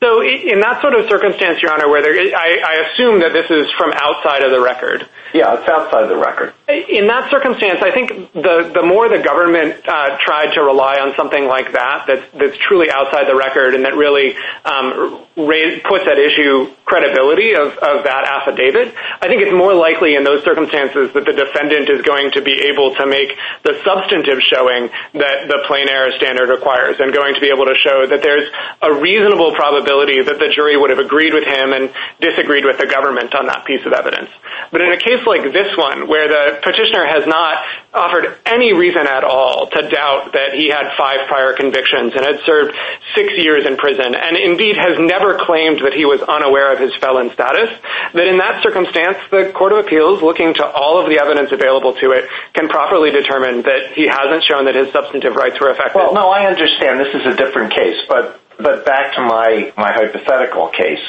[0.00, 4.42] So in that sort of circumstance, Your Honor, I assume that this is from outside
[4.42, 5.06] of the record.
[5.34, 6.54] Yeah, it's outside the record.
[6.66, 11.44] In that circumstance, I think the more the government uh, tried to rely on something
[11.44, 17.54] like that, that's truly outside the record and that really um, puts at issue credibility
[17.54, 22.02] of that affidavit, I think it's more likely in those circumstances that the defendant is
[22.02, 26.96] going to be able to make the substantive showing that the plain error standard requires
[26.98, 28.48] and going to be able to show that there's
[28.82, 32.86] a reasonable probability that the jury would have agreed with him and disagreed with the
[32.86, 34.30] government on that piece of evidence.
[34.70, 37.58] But in a case like this one, where the petitioner has not
[37.92, 42.38] offered any reason at all to doubt that he had five prior convictions and had
[42.46, 42.74] served
[43.14, 46.94] six years in prison and indeed has never claimed that he was unaware of his
[47.02, 47.70] felon status,
[48.14, 51.94] that in that circumstance, the Court of Appeals, looking to all of the evidence available
[51.98, 55.98] to it, can properly determine that he hasn't shown that his substantive rights were affected.
[55.98, 61.00] Well, no, I understand this is a different case, but back to my hypothetical case,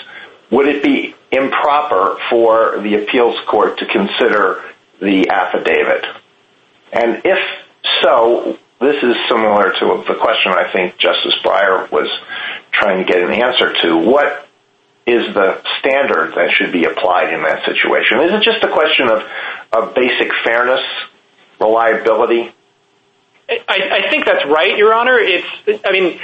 [0.51, 4.63] would it be improper for the appeals court to consider
[5.01, 6.05] the affidavit?
[6.91, 7.39] And if
[8.01, 12.09] so, this is similar to the question I think Justice Breyer was
[12.71, 13.97] trying to get an answer to.
[13.97, 14.47] What
[15.07, 18.19] is the standard that should be applied in that situation?
[18.21, 20.81] Is it just a question of basic fairness,
[21.59, 22.53] reliability?
[23.49, 25.19] I think that's right, Your Honor.
[25.19, 26.19] I mean,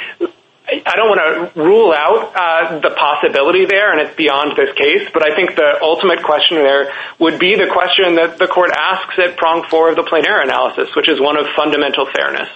[0.70, 5.24] I don't want to rule out the possibility there, and it's beyond this case, but
[5.24, 9.38] I think the ultimate question there would be the question that the court asks at
[9.38, 12.50] prong four of the plain error analysis, which is one of fundamental fairness.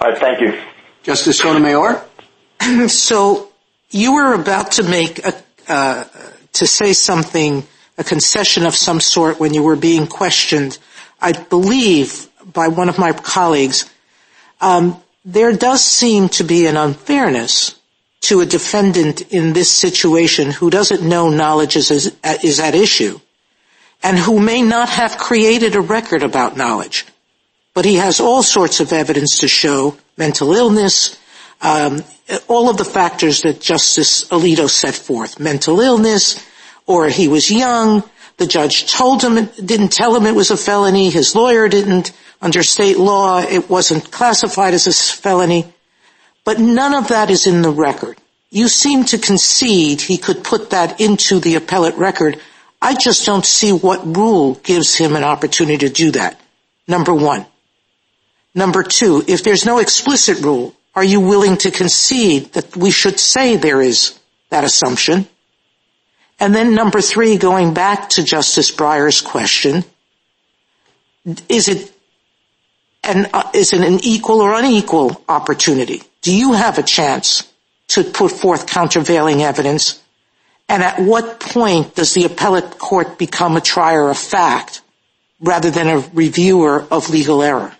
[0.00, 0.60] All right, thank you.
[1.02, 2.04] Justice Sotomayor?
[2.88, 3.52] So
[3.90, 5.20] you were about to make,
[5.68, 6.04] uh,
[6.54, 7.64] to say something,
[7.96, 10.78] a concession of some sort when you were being questioned,
[11.20, 13.88] I believe, by one of my colleagues.
[15.28, 17.74] There does seem to be an unfairness
[18.22, 23.18] to a defendant in this situation who doesn't know knowledge is at issue
[24.04, 27.06] and who may not have created a record about knowledge,
[27.74, 31.18] but he has all sorts of evidence to show mental illness,
[31.60, 32.04] um,
[32.46, 36.40] all of the factors that Justice Alito set forth, mental illness,
[36.86, 38.04] or he was young,
[38.36, 42.62] the judge told him, didn't tell him it was a felony, his lawyer didn't, under
[42.62, 45.72] state law it wasn't classified as a felony,
[46.44, 48.18] but none of that is in the record.
[48.50, 52.40] You seem to concede he could put that into the appellate record.
[52.80, 56.38] I just don't see what rule gives him an opportunity to do that,
[56.86, 57.46] number one.
[58.54, 63.18] Number two, if there's no explicit rule, are you willing to concede that we should
[63.18, 64.18] say there is
[64.50, 65.26] that assumption?
[66.38, 69.84] And then number three, going back to Justice Breyer's question,
[71.48, 71.92] is it
[73.02, 76.02] an uh, is it an equal or unequal opportunity?
[76.22, 77.50] Do you have a chance
[77.88, 80.02] to put forth countervailing evidence?
[80.68, 84.82] And at what point does the appellate court become a trier of fact
[85.40, 87.74] rather than a reviewer of legal error?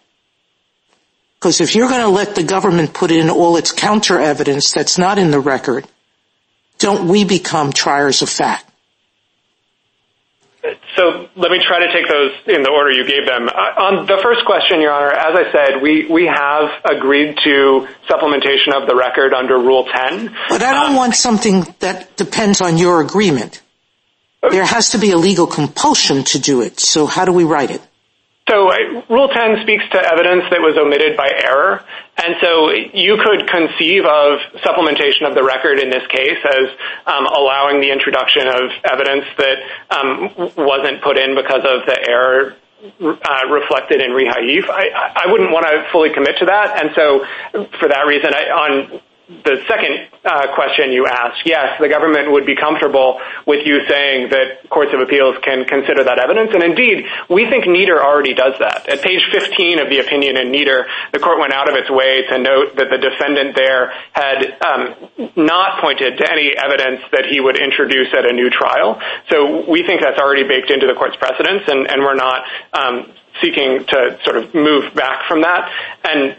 [1.35, 4.99] Because if you're going to let the government put in all its counter evidence that's
[4.99, 5.87] not in the record,
[6.79, 8.65] don't we become triers of fact?
[10.97, 13.49] So let me try to take those in the order you gave them.
[13.49, 18.75] Uh, on the first question, Your Honor, as I said, we have agreed to supplementation
[18.75, 20.35] of the record under Rule 10.
[20.49, 23.63] But I don't want something that depends on your agreement.
[24.51, 27.71] There has to be a legal compulsion to do it, so how do we write
[27.71, 27.83] it?
[28.49, 31.83] So uh, Rule 10 speaks to evidence that was omitted by error,
[32.17, 36.71] and so you could conceive of supplementation of the record in this case as
[37.11, 39.59] um, allowing the introduction of evidence that
[39.91, 42.55] um, wasn't put in because of the error
[43.03, 44.71] uh, reflected in Rehaif.
[44.71, 47.27] I wouldn't want to fully commit to that, and so
[47.81, 48.31] for that reason,
[49.29, 54.31] the second uh, question you asked, yes, the government would be comfortable with you saying
[54.31, 56.51] that courts of appeals can consider that evidence.
[56.55, 58.89] And indeed, we think Neder already does that.
[58.89, 62.23] At page 15 of the opinion in Neder, the court went out of its way
[62.31, 64.95] to note that the defendant there had um,
[65.35, 69.03] not pointed to any evidence that he would introduce at a new trial.
[69.29, 73.11] So we think that's already baked into the court's precedence, and we're not um,
[73.43, 75.71] seeking to sort of move back from that.
[76.05, 76.37] And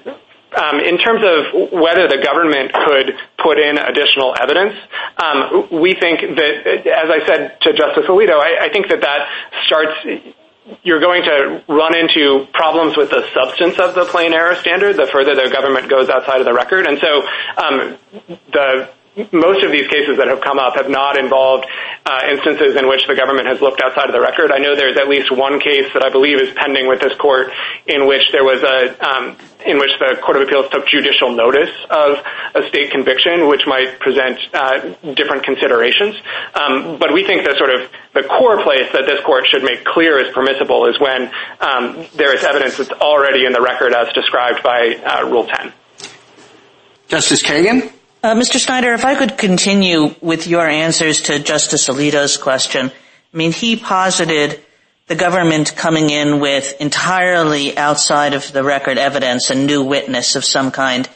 [0.56, 4.76] Um, in terms of whether the government could put in additional evidence,
[5.22, 9.28] um, we think that, as I said to Justice Alito, I think that that
[9.66, 9.91] starts,
[10.84, 15.08] you're going to run into problems with the substance of the plain error standard the
[15.08, 16.88] further the government goes outside of the record.
[16.88, 17.28] And so
[17.58, 17.98] um,
[19.32, 21.65] most of these cases that have come up have not involved
[22.05, 24.51] uh, instances in which the government has looked outside of the record.
[24.51, 27.49] I know there's at least one case that I believe is pending with this court
[27.88, 31.74] in which there was a, um, in which the court of appeals took judicial notice
[31.89, 32.22] of
[32.53, 36.13] a state conviction, which might present uh, different considerations.
[36.53, 39.84] Um, but we think that sort of the core place that this court should make
[39.84, 44.13] clear is permissible is when um, there is evidence that's already in the record as
[44.13, 45.74] described by uh, Rule 10.
[47.07, 47.97] Justice Kagan?
[48.24, 48.57] Uh, Mr.
[48.57, 52.91] Snyder, if I could continue with your answers to Justice Alito's question.
[53.32, 54.59] I mean, he posited
[55.05, 60.43] the government coming in with entirely outside of the record evidence, a new witness of
[60.43, 61.07] some kind.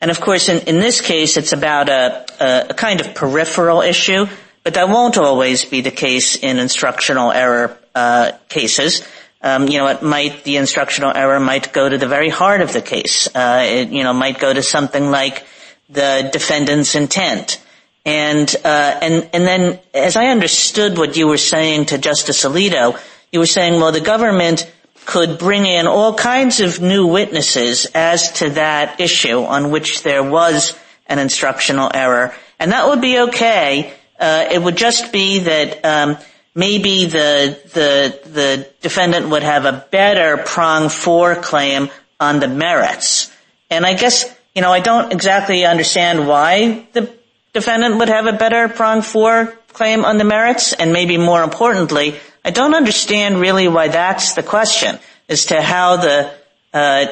[0.00, 4.26] And of course, in this case, it's about a kind of peripheral issue,
[4.62, 9.06] but that won't always be the case in instructional error uh, cases.
[9.42, 12.72] Um, you know, it might, the instructional error might go to the very heart of
[12.72, 13.28] the case.
[13.34, 15.44] Uh, it, you know, might go to something like
[15.88, 17.62] the defendant's intent.
[18.04, 22.98] And uh and and then as I understood what you were saying to Justice Alito,
[23.32, 24.70] you were saying, well, the government
[25.04, 30.22] could bring in all kinds of new witnesses as to that issue on which there
[30.22, 30.76] was
[31.06, 32.34] an instructional error.
[32.58, 33.92] And that would be okay.
[34.20, 40.88] It would just be that maybe the the the defendant would have a better prong
[40.88, 43.30] four claim on the merits.
[43.70, 44.24] And I guess,
[44.56, 47.14] you know, I don't exactly understand why the
[47.52, 50.72] defendant would have a better prong four claim on the merits.
[50.72, 54.98] And maybe more importantly, I don't understand really why that's the question
[55.28, 56.32] as to how the
[56.72, 57.06] uh,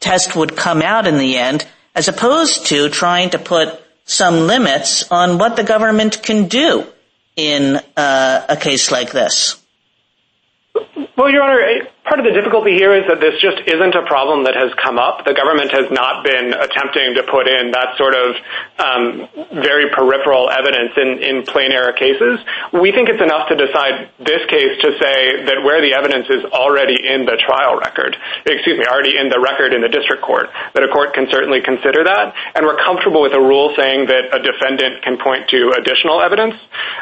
[0.00, 5.10] test would come out in the end, as opposed to trying to put some limits
[5.10, 6.86] on what the government can do
[7.36, 9.56] in uh, a case like this.
[11.16, 14.44] Well, Your Honor, part of the difficulty here is that this just isn't a problem
[14.44, 15.22] that has come up.
[15.22, 18.34] The government has not been attempting to put in that sort of
[18.82, 19.06] um,
[19.62, 22.42] very peripheral evidence in plain error cases.
[22.74, 26.42] We think it's enough to decide this case to say that where the evidence is
[26.50, 28.18] already in the trial record,
[28.50, 31.62] excuse me, already in the record in the district court, that a court can certainly
[31.62, 32.34] consider that.
[32.58, 36.58] And we're comfortable with a rule saying that a defendant can point to additional evidence.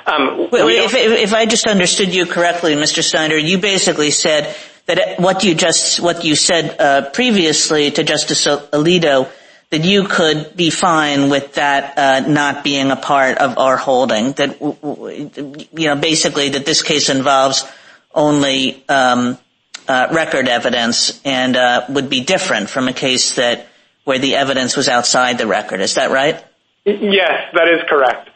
[0.07, 3.03] Um, if I just understood you correctly, Mr.
[3.03, 4.55] Steiner, you basically said
[4.95, 9.30] that what you just, what you said uh, previously to Justice Alito,
[9.70, 14.32] that you could be fine with that uh, not being a part of our holding.
[14.32, 17.64] That, you know, basically that this case involves
[18.12, 19.38] only um,
[19.86, 21.57] uh, record evidence and
[21.95, 23.68] would be different from a case that
[24.05, 25.80] where the evidence was outside the record.
[25.80, 26.43] Is that right?
[26.84, 28.30] Yes, that is correct.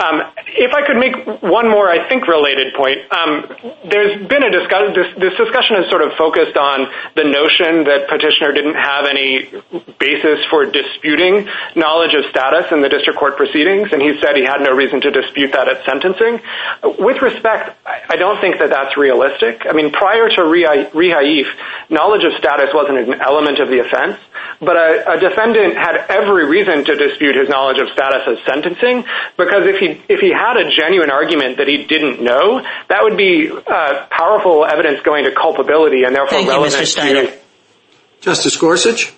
[0.00, 3.00] Um, if I could make one more, I think, related point.
[3.12, 3.44] Um,
[3.84, 8.52] there's been a discussion, this discussion has sort of focused on the notion that petitioner
[8.52, 9.52] didn't have any
[9.98, 13.92] basis for disputing knowledge of status in the district court proceedings.
[13.92, 16.40] And he said he had no reason to dispute that at sentencing.
[16.98, 19.66] With respect, I don't think that that's realistic.
[19.68, 21.46] I mean, prior to Rehaif,
[21.90, 24.16] knowledge of status wasn't an element of the offense.
[24.60, 29.04] But a defendant had every reason to dispute his knowledge of status as sentencing.
[29.36, 34.06] Because if he had a genuine argument that he didn't know, that would be uh,
[34.10, 36.72] powerful evidence going to culpability and therefore relevant.
[36.72, 37.24] Thank you, Mr.
[37.24, 37.32] Steiner.
[38.20, 39.12] Justice Gorsuch?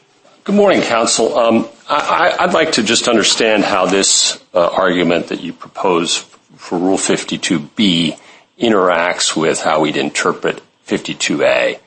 [0.45, 1.39] Good morning, counsel.
[1.39, 6.17] Um, I'd like to just understand how this uh, argument that you propose
[6.57, 8.19] for Rule 52B
[8.59, 11.79] interacts with how we'd interpret 52A,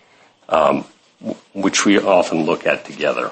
[1.53, 3.31] which we often look at together.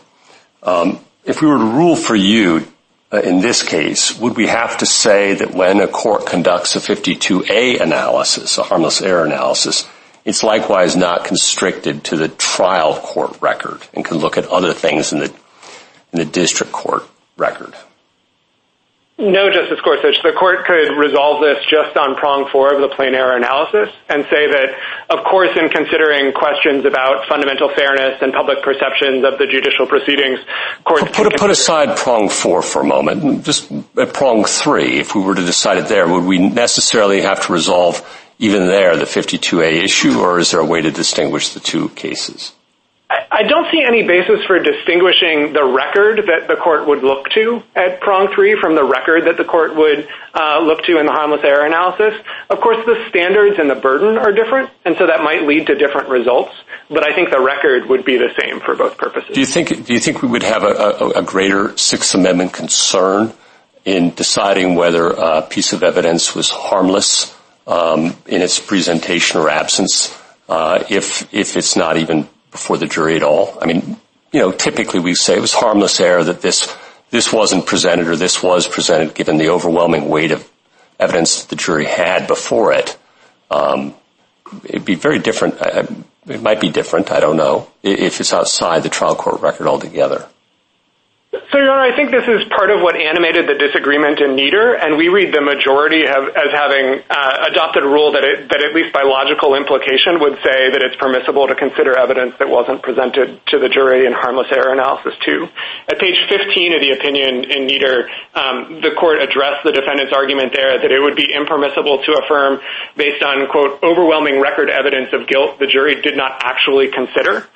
[0.62, 2.68] Um, if we were to rule for you
[3.12, 6.80] uh, in this case, would we have to say that when a court conducts a
[6.80, 9.88] 52A analysis, a harmless error analysis,
[10.26, 15.14] it's likewise not constricted to the trial court record and can look at other things
[15.14, 15.20] in
[16.12, 17.04] the district court
[17.38, 17.74] record?
[19.20, 20.18] No, Justice Gorsuch.
[20.24, 24.24] The court could resolve this just on prong four of the plain error analysis and
[24.26, 24.74] say that,
[25.12, 30.40] of course, in considering questions about fundamental fairness and public perceptions of the judicial proceedings,
[30.84, 33.46] courts can Put aside prong four for a moment.
[33.46, 37.46] Just uh, prong three, if we were to decide it there, would we necessarily have
[37.46, 38.02] to resolve
[38.40, 42.52] even there the 52A issue, or is there a way to distinguish the two cases?
[43.32, 47.62] I don't see any basis for distinguishing the record that the court would look to
[47.76, 51.12] at prong three from the record that the court would uh, look to in the
[51.12, 52.14] harmless error analysis.
[52.50, 55.76] Of course, the standards and the burden are different, and so that might lead to
[55.76, 56.54] different results,
[56.90, 59.36] but I think the record would be the same for both purposes.
[59.36, 63.34] Do you think we would have a greater Sixth Amendment concern
[63.86, 67.36] in deciding whether a piece of evidence was harmless
[67.68, 70.18] um, in its presentation or absence
[70.50, 73.58] uh, if it's not even before the jury at all?
[73.62, 73.98] I mean,
[74.32, 76.74] you know, typically we say it was harmless error that this
[77.10, 80.50] this wasn't presented or this was presented given the overwhelming weight of
[81.00, 82.98] evidence the jury had before it.
[83.52, 83.94] Um,
[84.64, 85.56] it'd be very different.
[86.26, 90.28] It might be different, I don't know, if it's outside the trial court record altogether.
[91.34, 94.78] So, Your Honor, I think this is part of what animated the disagreement in Neder,
[94.78, 99.02] and we read the majority as having uh, adopted a rule that at least by
[99.02, 103.66] logical implication would say that it's permissible to consider evidence that wasn't presented to the
[103.66, 105.50] jury in harmless error analysis too.
[105.90, 110.54] At page 15 of the opinion in Neder, um, the court addressed the defendant's argument
[110.54, 112.62] there that it would be impermissible to affirm
[112.96, 117.50] based on, quote, overwhelming record evidence of guilt the jury did not actually consider,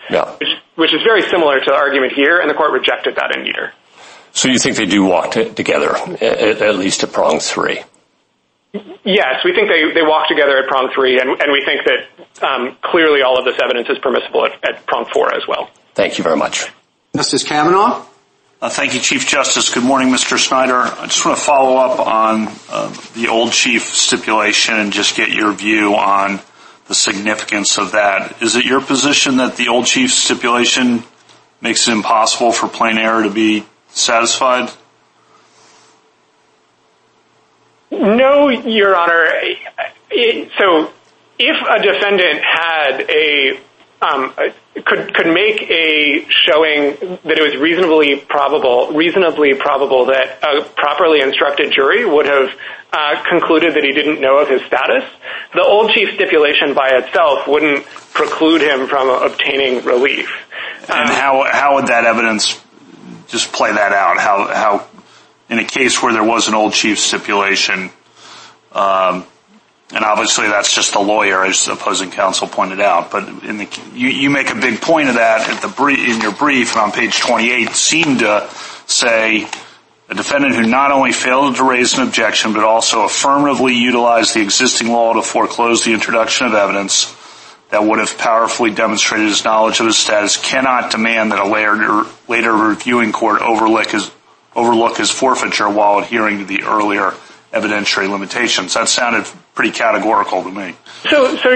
[0.78, 3.72] which is very similar to the argument here, and the court rejected that in Neder.
[4.32, 7.82] So you think they do walk together, at least at prong three?
[9.04, 13.24] Yes, we think they walk together at prong three, and we think that um, clearly
[13.24, 15.70] all of this evidence is permissible at prong four as well.
[15.96, 16.68] Thank you very much.
[17.16, 18.06] Justice Kavanaugh?
[18.62, 19.74] Uh, thank you, Chief Justice.
[19.74, 20.38] Good morning, Mr.
[20.38, 20.76] Snyder.
[20.76, 25.30] I just want to follow up on uh, the Old Chief stipulation and just get
[25.30, 26.40] your view on
[26.88, 28.42] the significance of that.
[28.42, 31.04] Is it your position that the Old Chief stipulation
[31.62, 34.72] makes it impossible for plain error to be satisfied?
[37.92, 39.32] No, Your Honor.
[40.58, 40.92] So
[41.40, 42.44] if a defendant
[44.02, 44.34] um,
[44.86, 51.22] could could make a showing that it was reasonably probable reasonably probable that a properly
[51.22, 52.50] instructed jury would have
[52.94, 55.04] uh, concluded that he didn't know of his status,
[55.54, 60.30] the Old Chief stipulation by itself wouldn't preclude him from obtaining relief.
[60.90, 62.62] And how how would that evidence
[63.28, 64.18] just play that out?
[64.18, 64.88] How how
[65.50, 67.90] in a case where there was an Old Chief stipulation,
[68.72, 69.26] um,
[69.94, 73.28] and obviously that's just the lawyer, as opposing counsel pointed out, but
[73.94, 78.50] you make a big point of that in your brief on page 28, seemed to
[78.86, 79.48] say
[80.10, 84.42] a defendant who not only failed to raise an objection but also affirmatively utilized the
[84.42, 87.14] existing law to foreclose the introduction of evidence
[87.70, 92.54] that would have powerfully demonstrated his knowledge of his status cannot demand that a later
[92.54, 93.88] reviewing court overlook
[94.98, 97.14] his forfeiture while adhering to the earlier
[97.52, 98.74] evidentiary limitations.
[98.74, 99.26] That sounded
[99.58, 100.76] pretty categorical to me.
[101.10, 101.50] So so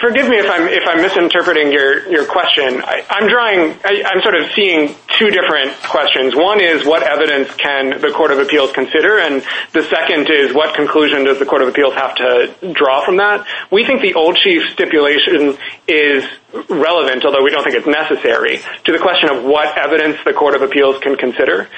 [0.00, 2.80] forgive me if I'm if I'm misinterpreting your your question.
[2.80, 3.76] I, am drawing.
[3.84, 6.34] I, I'm sort of seeing two different questions.
[6.34, 9.44] One is what evidence can the Court of Appeals consider, and
[9.74, 13.46] the second is what conclusion does the Court of Appeals have to draw from that?
[13.70, 16.24] We think the Old Chief stipulation is
[16.70, 20.56] relevant, although we don't think it's necessary, to the question of what evidence the Court
[20.56, 21.68] of Appeals can consider.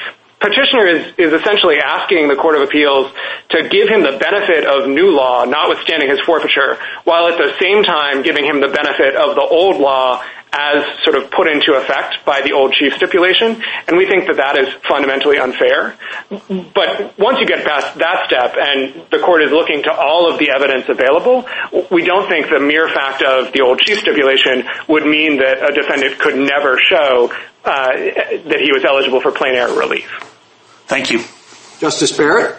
[0.44, 0.86] Petitioner
[1.16, 3.10] is essentially asking the Court of Appeals
[3.48, 7.82] to give him the benefit of new law, notwithstanding his forfeiture, while at the same
[7.82, 10.22] time giving him the benefit of the old law
[10.52, 13.56] as sort of put into effect by the Old Chief stipulation,
[13.88, 15.96] and we think that that is fundamentally unfair.
[16.28, 20.38] But once you get past that step and the Court is looking to all of
[20.38, 21.48] the evidence available,
[21.90, 25.72] we don't think the mere fact of the Old Chief stipulation would mean that a
[25.72, 27.32] defendant could never show
[27.64, 27.96] uh,
[28.44, 30.33] that he was eligible for plain error relief.
[30.86, 31.20] Thank you.
[31.78, 32.56] Justice Barrett?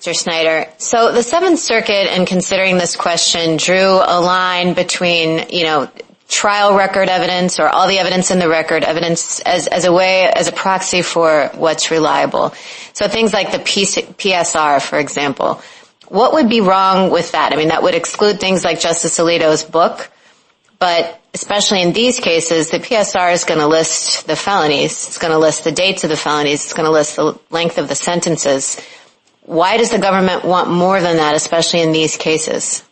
[0.00, 0.16] Mr.
[0.16, 5.88] Snyder, so the Seventh Circuit, in considering this question, drew a line between you know,
[6.26, 10.24] trial record evidence or all the evidence in the record evidence as, as a way,
[10.24, 12.52] as a proxy for what's reliable.
[12.94, 15.62] So things like the PSR, for example.
[16.08, 17.52] What would be wrong with that?
[17.52, 20.10] I mean, that would exclude things like Justice Alito's book,
[20.80, 25.06] but especially in these cases, the PSR is going to list the felonies.
[25.06, 26.64] It's going to list the dates of the felonies.
[26.64, 28.80] It's going to list the length of the sentences.
[29.42, 32.84] Why does the government want more than that, especially in these cases?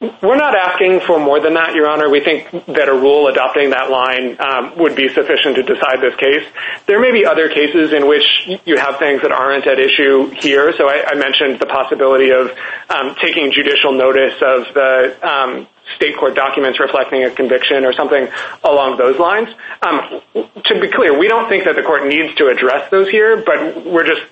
[0.00, 2.08] We're not asking for more than that, Your Honor.
[2.08, 6.14] We think that a rule adopting that line um, would be sufficient to decide this
[6.14, 6.46] case.
[6.86, 8.22] There may be other cases in which
[8.64, 10.72] you have things that aren't at issue here.
[10.78, 12.54] So I mentioned the possibility of
[12.88, 15.66] um, taking judicial notice of the um,
[15.96, 18.28] state court documents reflecting a conviction or something
[18.64, 19.48] along those lines.
[19.82, 20.20] Um,
[20.64, 23.84] to be clear, we don't think that the court needs to address those here, but
[23.86, 24.22] we're just,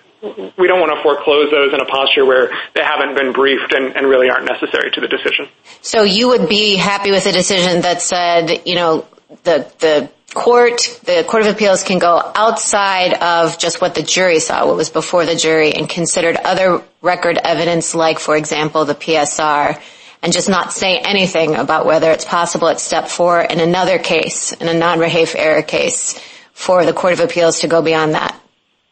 [0.58, 3.94] we don't want to foreclose those in a posture where they haven't been briefed and
[4.06, 5.48] really aren't necessary to the decision.
[5.82, 9.06] So you would be happy with a decision that said, you know,
[9.44, 14.38] the the court, the court of appeals can go outside of just what the jury
[14.38, 18.94] saw, what was before the jury, and considered other record evidence like, for example, the
[18.94, 19.80] PSR,
[20.22, 24.52] and just not say anything about whether it's possible at step four in another case,
[24.52, 26.18] in a non-Rehaif error case,
[26.52, 28.40] for the court of appeals to go beyond that?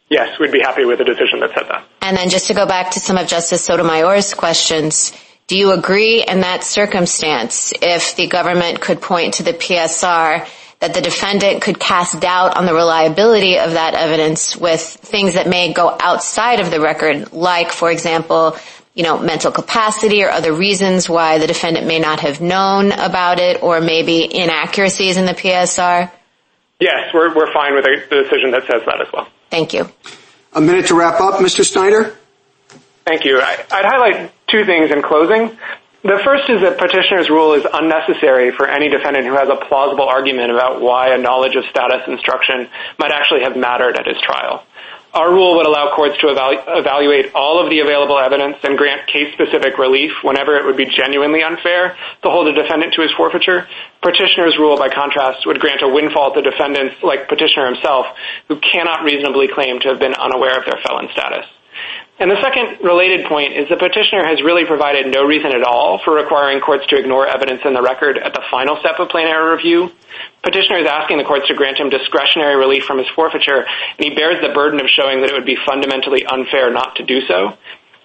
[0.09, 1.85] Yes, we'd be happy with a decision that said that.
[2.01, 5.11] And then just to go back to some of Justice Sotomayor's questions,
[5.47, 10.47] do you agree in that circumstance, if the government could point to the PSR,
[10.79, 15.47] that the defendant could cast doubt on the reliability of that evidence with things that
[15.47, 18.57] may go outside of the record, like, for example,
[18.95, 23.39] you know, mental capacity or other reasons why the defendant may not have known about
[23.39, 26.09] it, or maybe inaccuracies in the PSR?
[26.79, 29.27] Yes, we're fine with a decision that says that as well.
[29.49, 29.89] Thank you.
[30.53, 31.63] A minute to wrap up, Mr.
[31.65, 32.15] Snyder.
[33.05, 33.39] Thank you.
[33.39, 35.57] I'd highlight two things in closing.
[36.03, 40.05] The first is that petitioner's rule is unnecessary for any defendant who has a plausible
[40.05, 42.69] argument about why a knowledge of status instruction
[42.99, 44.63] might actually have mattered at his trial.
[45.15, 49.77] Our rule would allow courts to evaluate all of the available evidence and grant case-specific
[49.77, 53.65] relief whenever it would be genuinely unfair to hold a defendant to his forfeiture.
[54.01, 58.07] Petitioner's rule, by contrast, would grant a windfall to defendants like petitioner himself,
[58.49, 61.45] who cannot reasonably claim to have been unaware of their felon status.
[62.17, 65.99] And the second related point is the petitioner has really provided no reason at all
[65.99, 69.27] for requiring courts to ignore evidence in the record at the final step of plain
[69.27, 69.91] error review.
[70.41, 74.15] Petitioner is asking the courts to grant him discretionary relief from his forfeiture, and he
[74.15, 77.57] bears the burden of showing that it would be fundamentally unfair not to do so.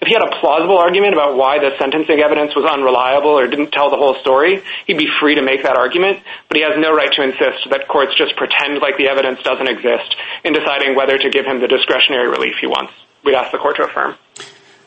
[0.03, 3.71] If he had a plausible argument about why the sentencing evidence was unreliable or didn't
[3.71, 6.91] tell the whole story, he'd be free to make that argument, but he has no
[6.91, 11.17] right to insist that courts just pretend like the evidence doesn't exist in deciding whether
[11.17, 12.91] to give him the discretionary relief he wants.
[13.23, 14.15] We'd ask the court to affirm.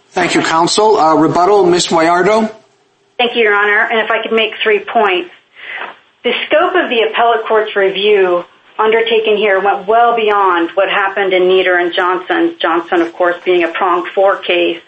[0.09, 0.97] Thank you, counsel.
[0.97, 1.89] Uh, rebuttal, Ms.
[1.89, 2.55] Guagliardo.
[3.19, 3.89] Thank you, Your Honor.
[3.91, 5.31] And if I could make three points.
[6.23, 8.45] The scope of the appellate court's review
[8.79, 13.63] undertaken here went well beyond what happened in Neder and Johnson, Johnson, of course, being
[13.63, 14.83] a pronged four case.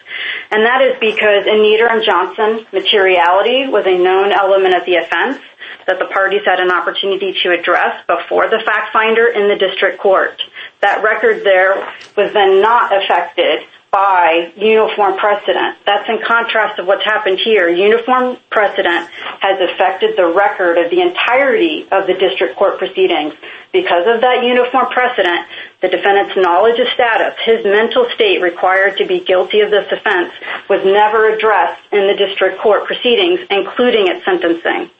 [0.51, 4.95] And that is because in Neder and Johnson, materiality was a known element of the
[4.95, 5.39] offense
[5.87, 9.99] that the parties had an opportunity to address before the fact finder in the district
[9.99, 10.41] court.
[10.81, 11.75] That record there
[12.15, 15.77] was then not affected by uniform precedent.
[15.85, 17.69] That's in contrast to what's happened here.
[17.69, 19.09] Uniform precedent
[19.39, 23.33] has affected the record of the entirety of the district court proceedings.
[23.71, 25.47] Because of that uniform precedent,
[25.81, 30.33] the defendant's knowledge of status, his mental state required to be guilty of this offense,
[30.69, 34.91] was never addressed in the district court proceedings, including its sentencing.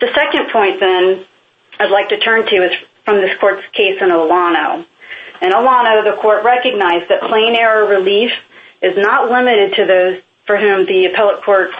[0.00, 1.26] The second point, then,
[1.78, 2.72] I'd like to turn to is
[3.04, 4.84] from this court's case in Olano.
[5.40, 8.30] In Olano, the court recognized that plain error relief
[8.82, 11.70] is not limited to those for whom the appellate court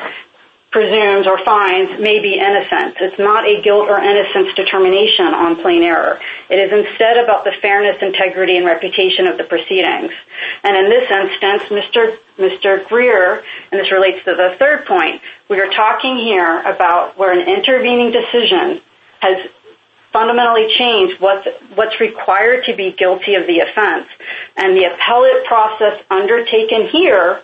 [0.71, 2.97] presumes or finds may be innocent.
[3.01, 6.21] It's not a guilt or innocence determination on plain error.
[6.49, 10.13] It is instead about the fairness, integrity, and reputation of the proceedings.
[10.63, 11.65] And in this instance,
[12.39, 12.87] Mr.
[12.87, 13.43] Greer,
[13.73, 18.13] and this relates to the third point, we are talking here about where an intervening
[18.13, 18.81] decision
[19.19, 19.51] has
[20.13, 24.09] fundamentally change what's required to be guilty of the offense.
[24.57, 27.43] And the appellate process undertaken here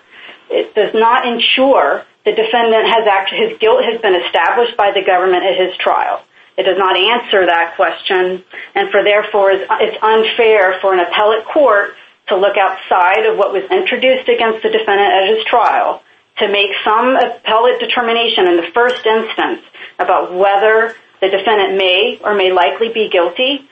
[0.75, 5.45] does not ensure the defendant has actually, his guilt has been established by the government
[5.45, 6.23] at his trial.
[6.57, 8.43] It does not answer that question,
[8.75, 11.95] and for therefore, it's unfair for an appellate court
[12.29, 16.03] to look outside of what was introduced against the defendant at his trial
[16.39, 19.63] to make some appellate determination in the first instance
[19.99, 20.97] about whether
[21.27, 23.69] the defendant may or may likely be guilty.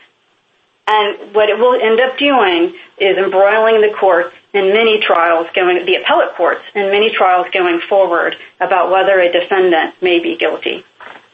[0.87, 5.85] And what it will end up doing is embroiling the courts in many trials, going
[5.87, 10.85] the appellate courts in many trials going forward about whether a defendant may be guilty.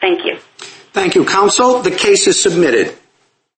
[0.00, 0.36] Thank you.
[0.92, 1.80] Thank you, counsel.
[1.80, 2.96] The case is submitted.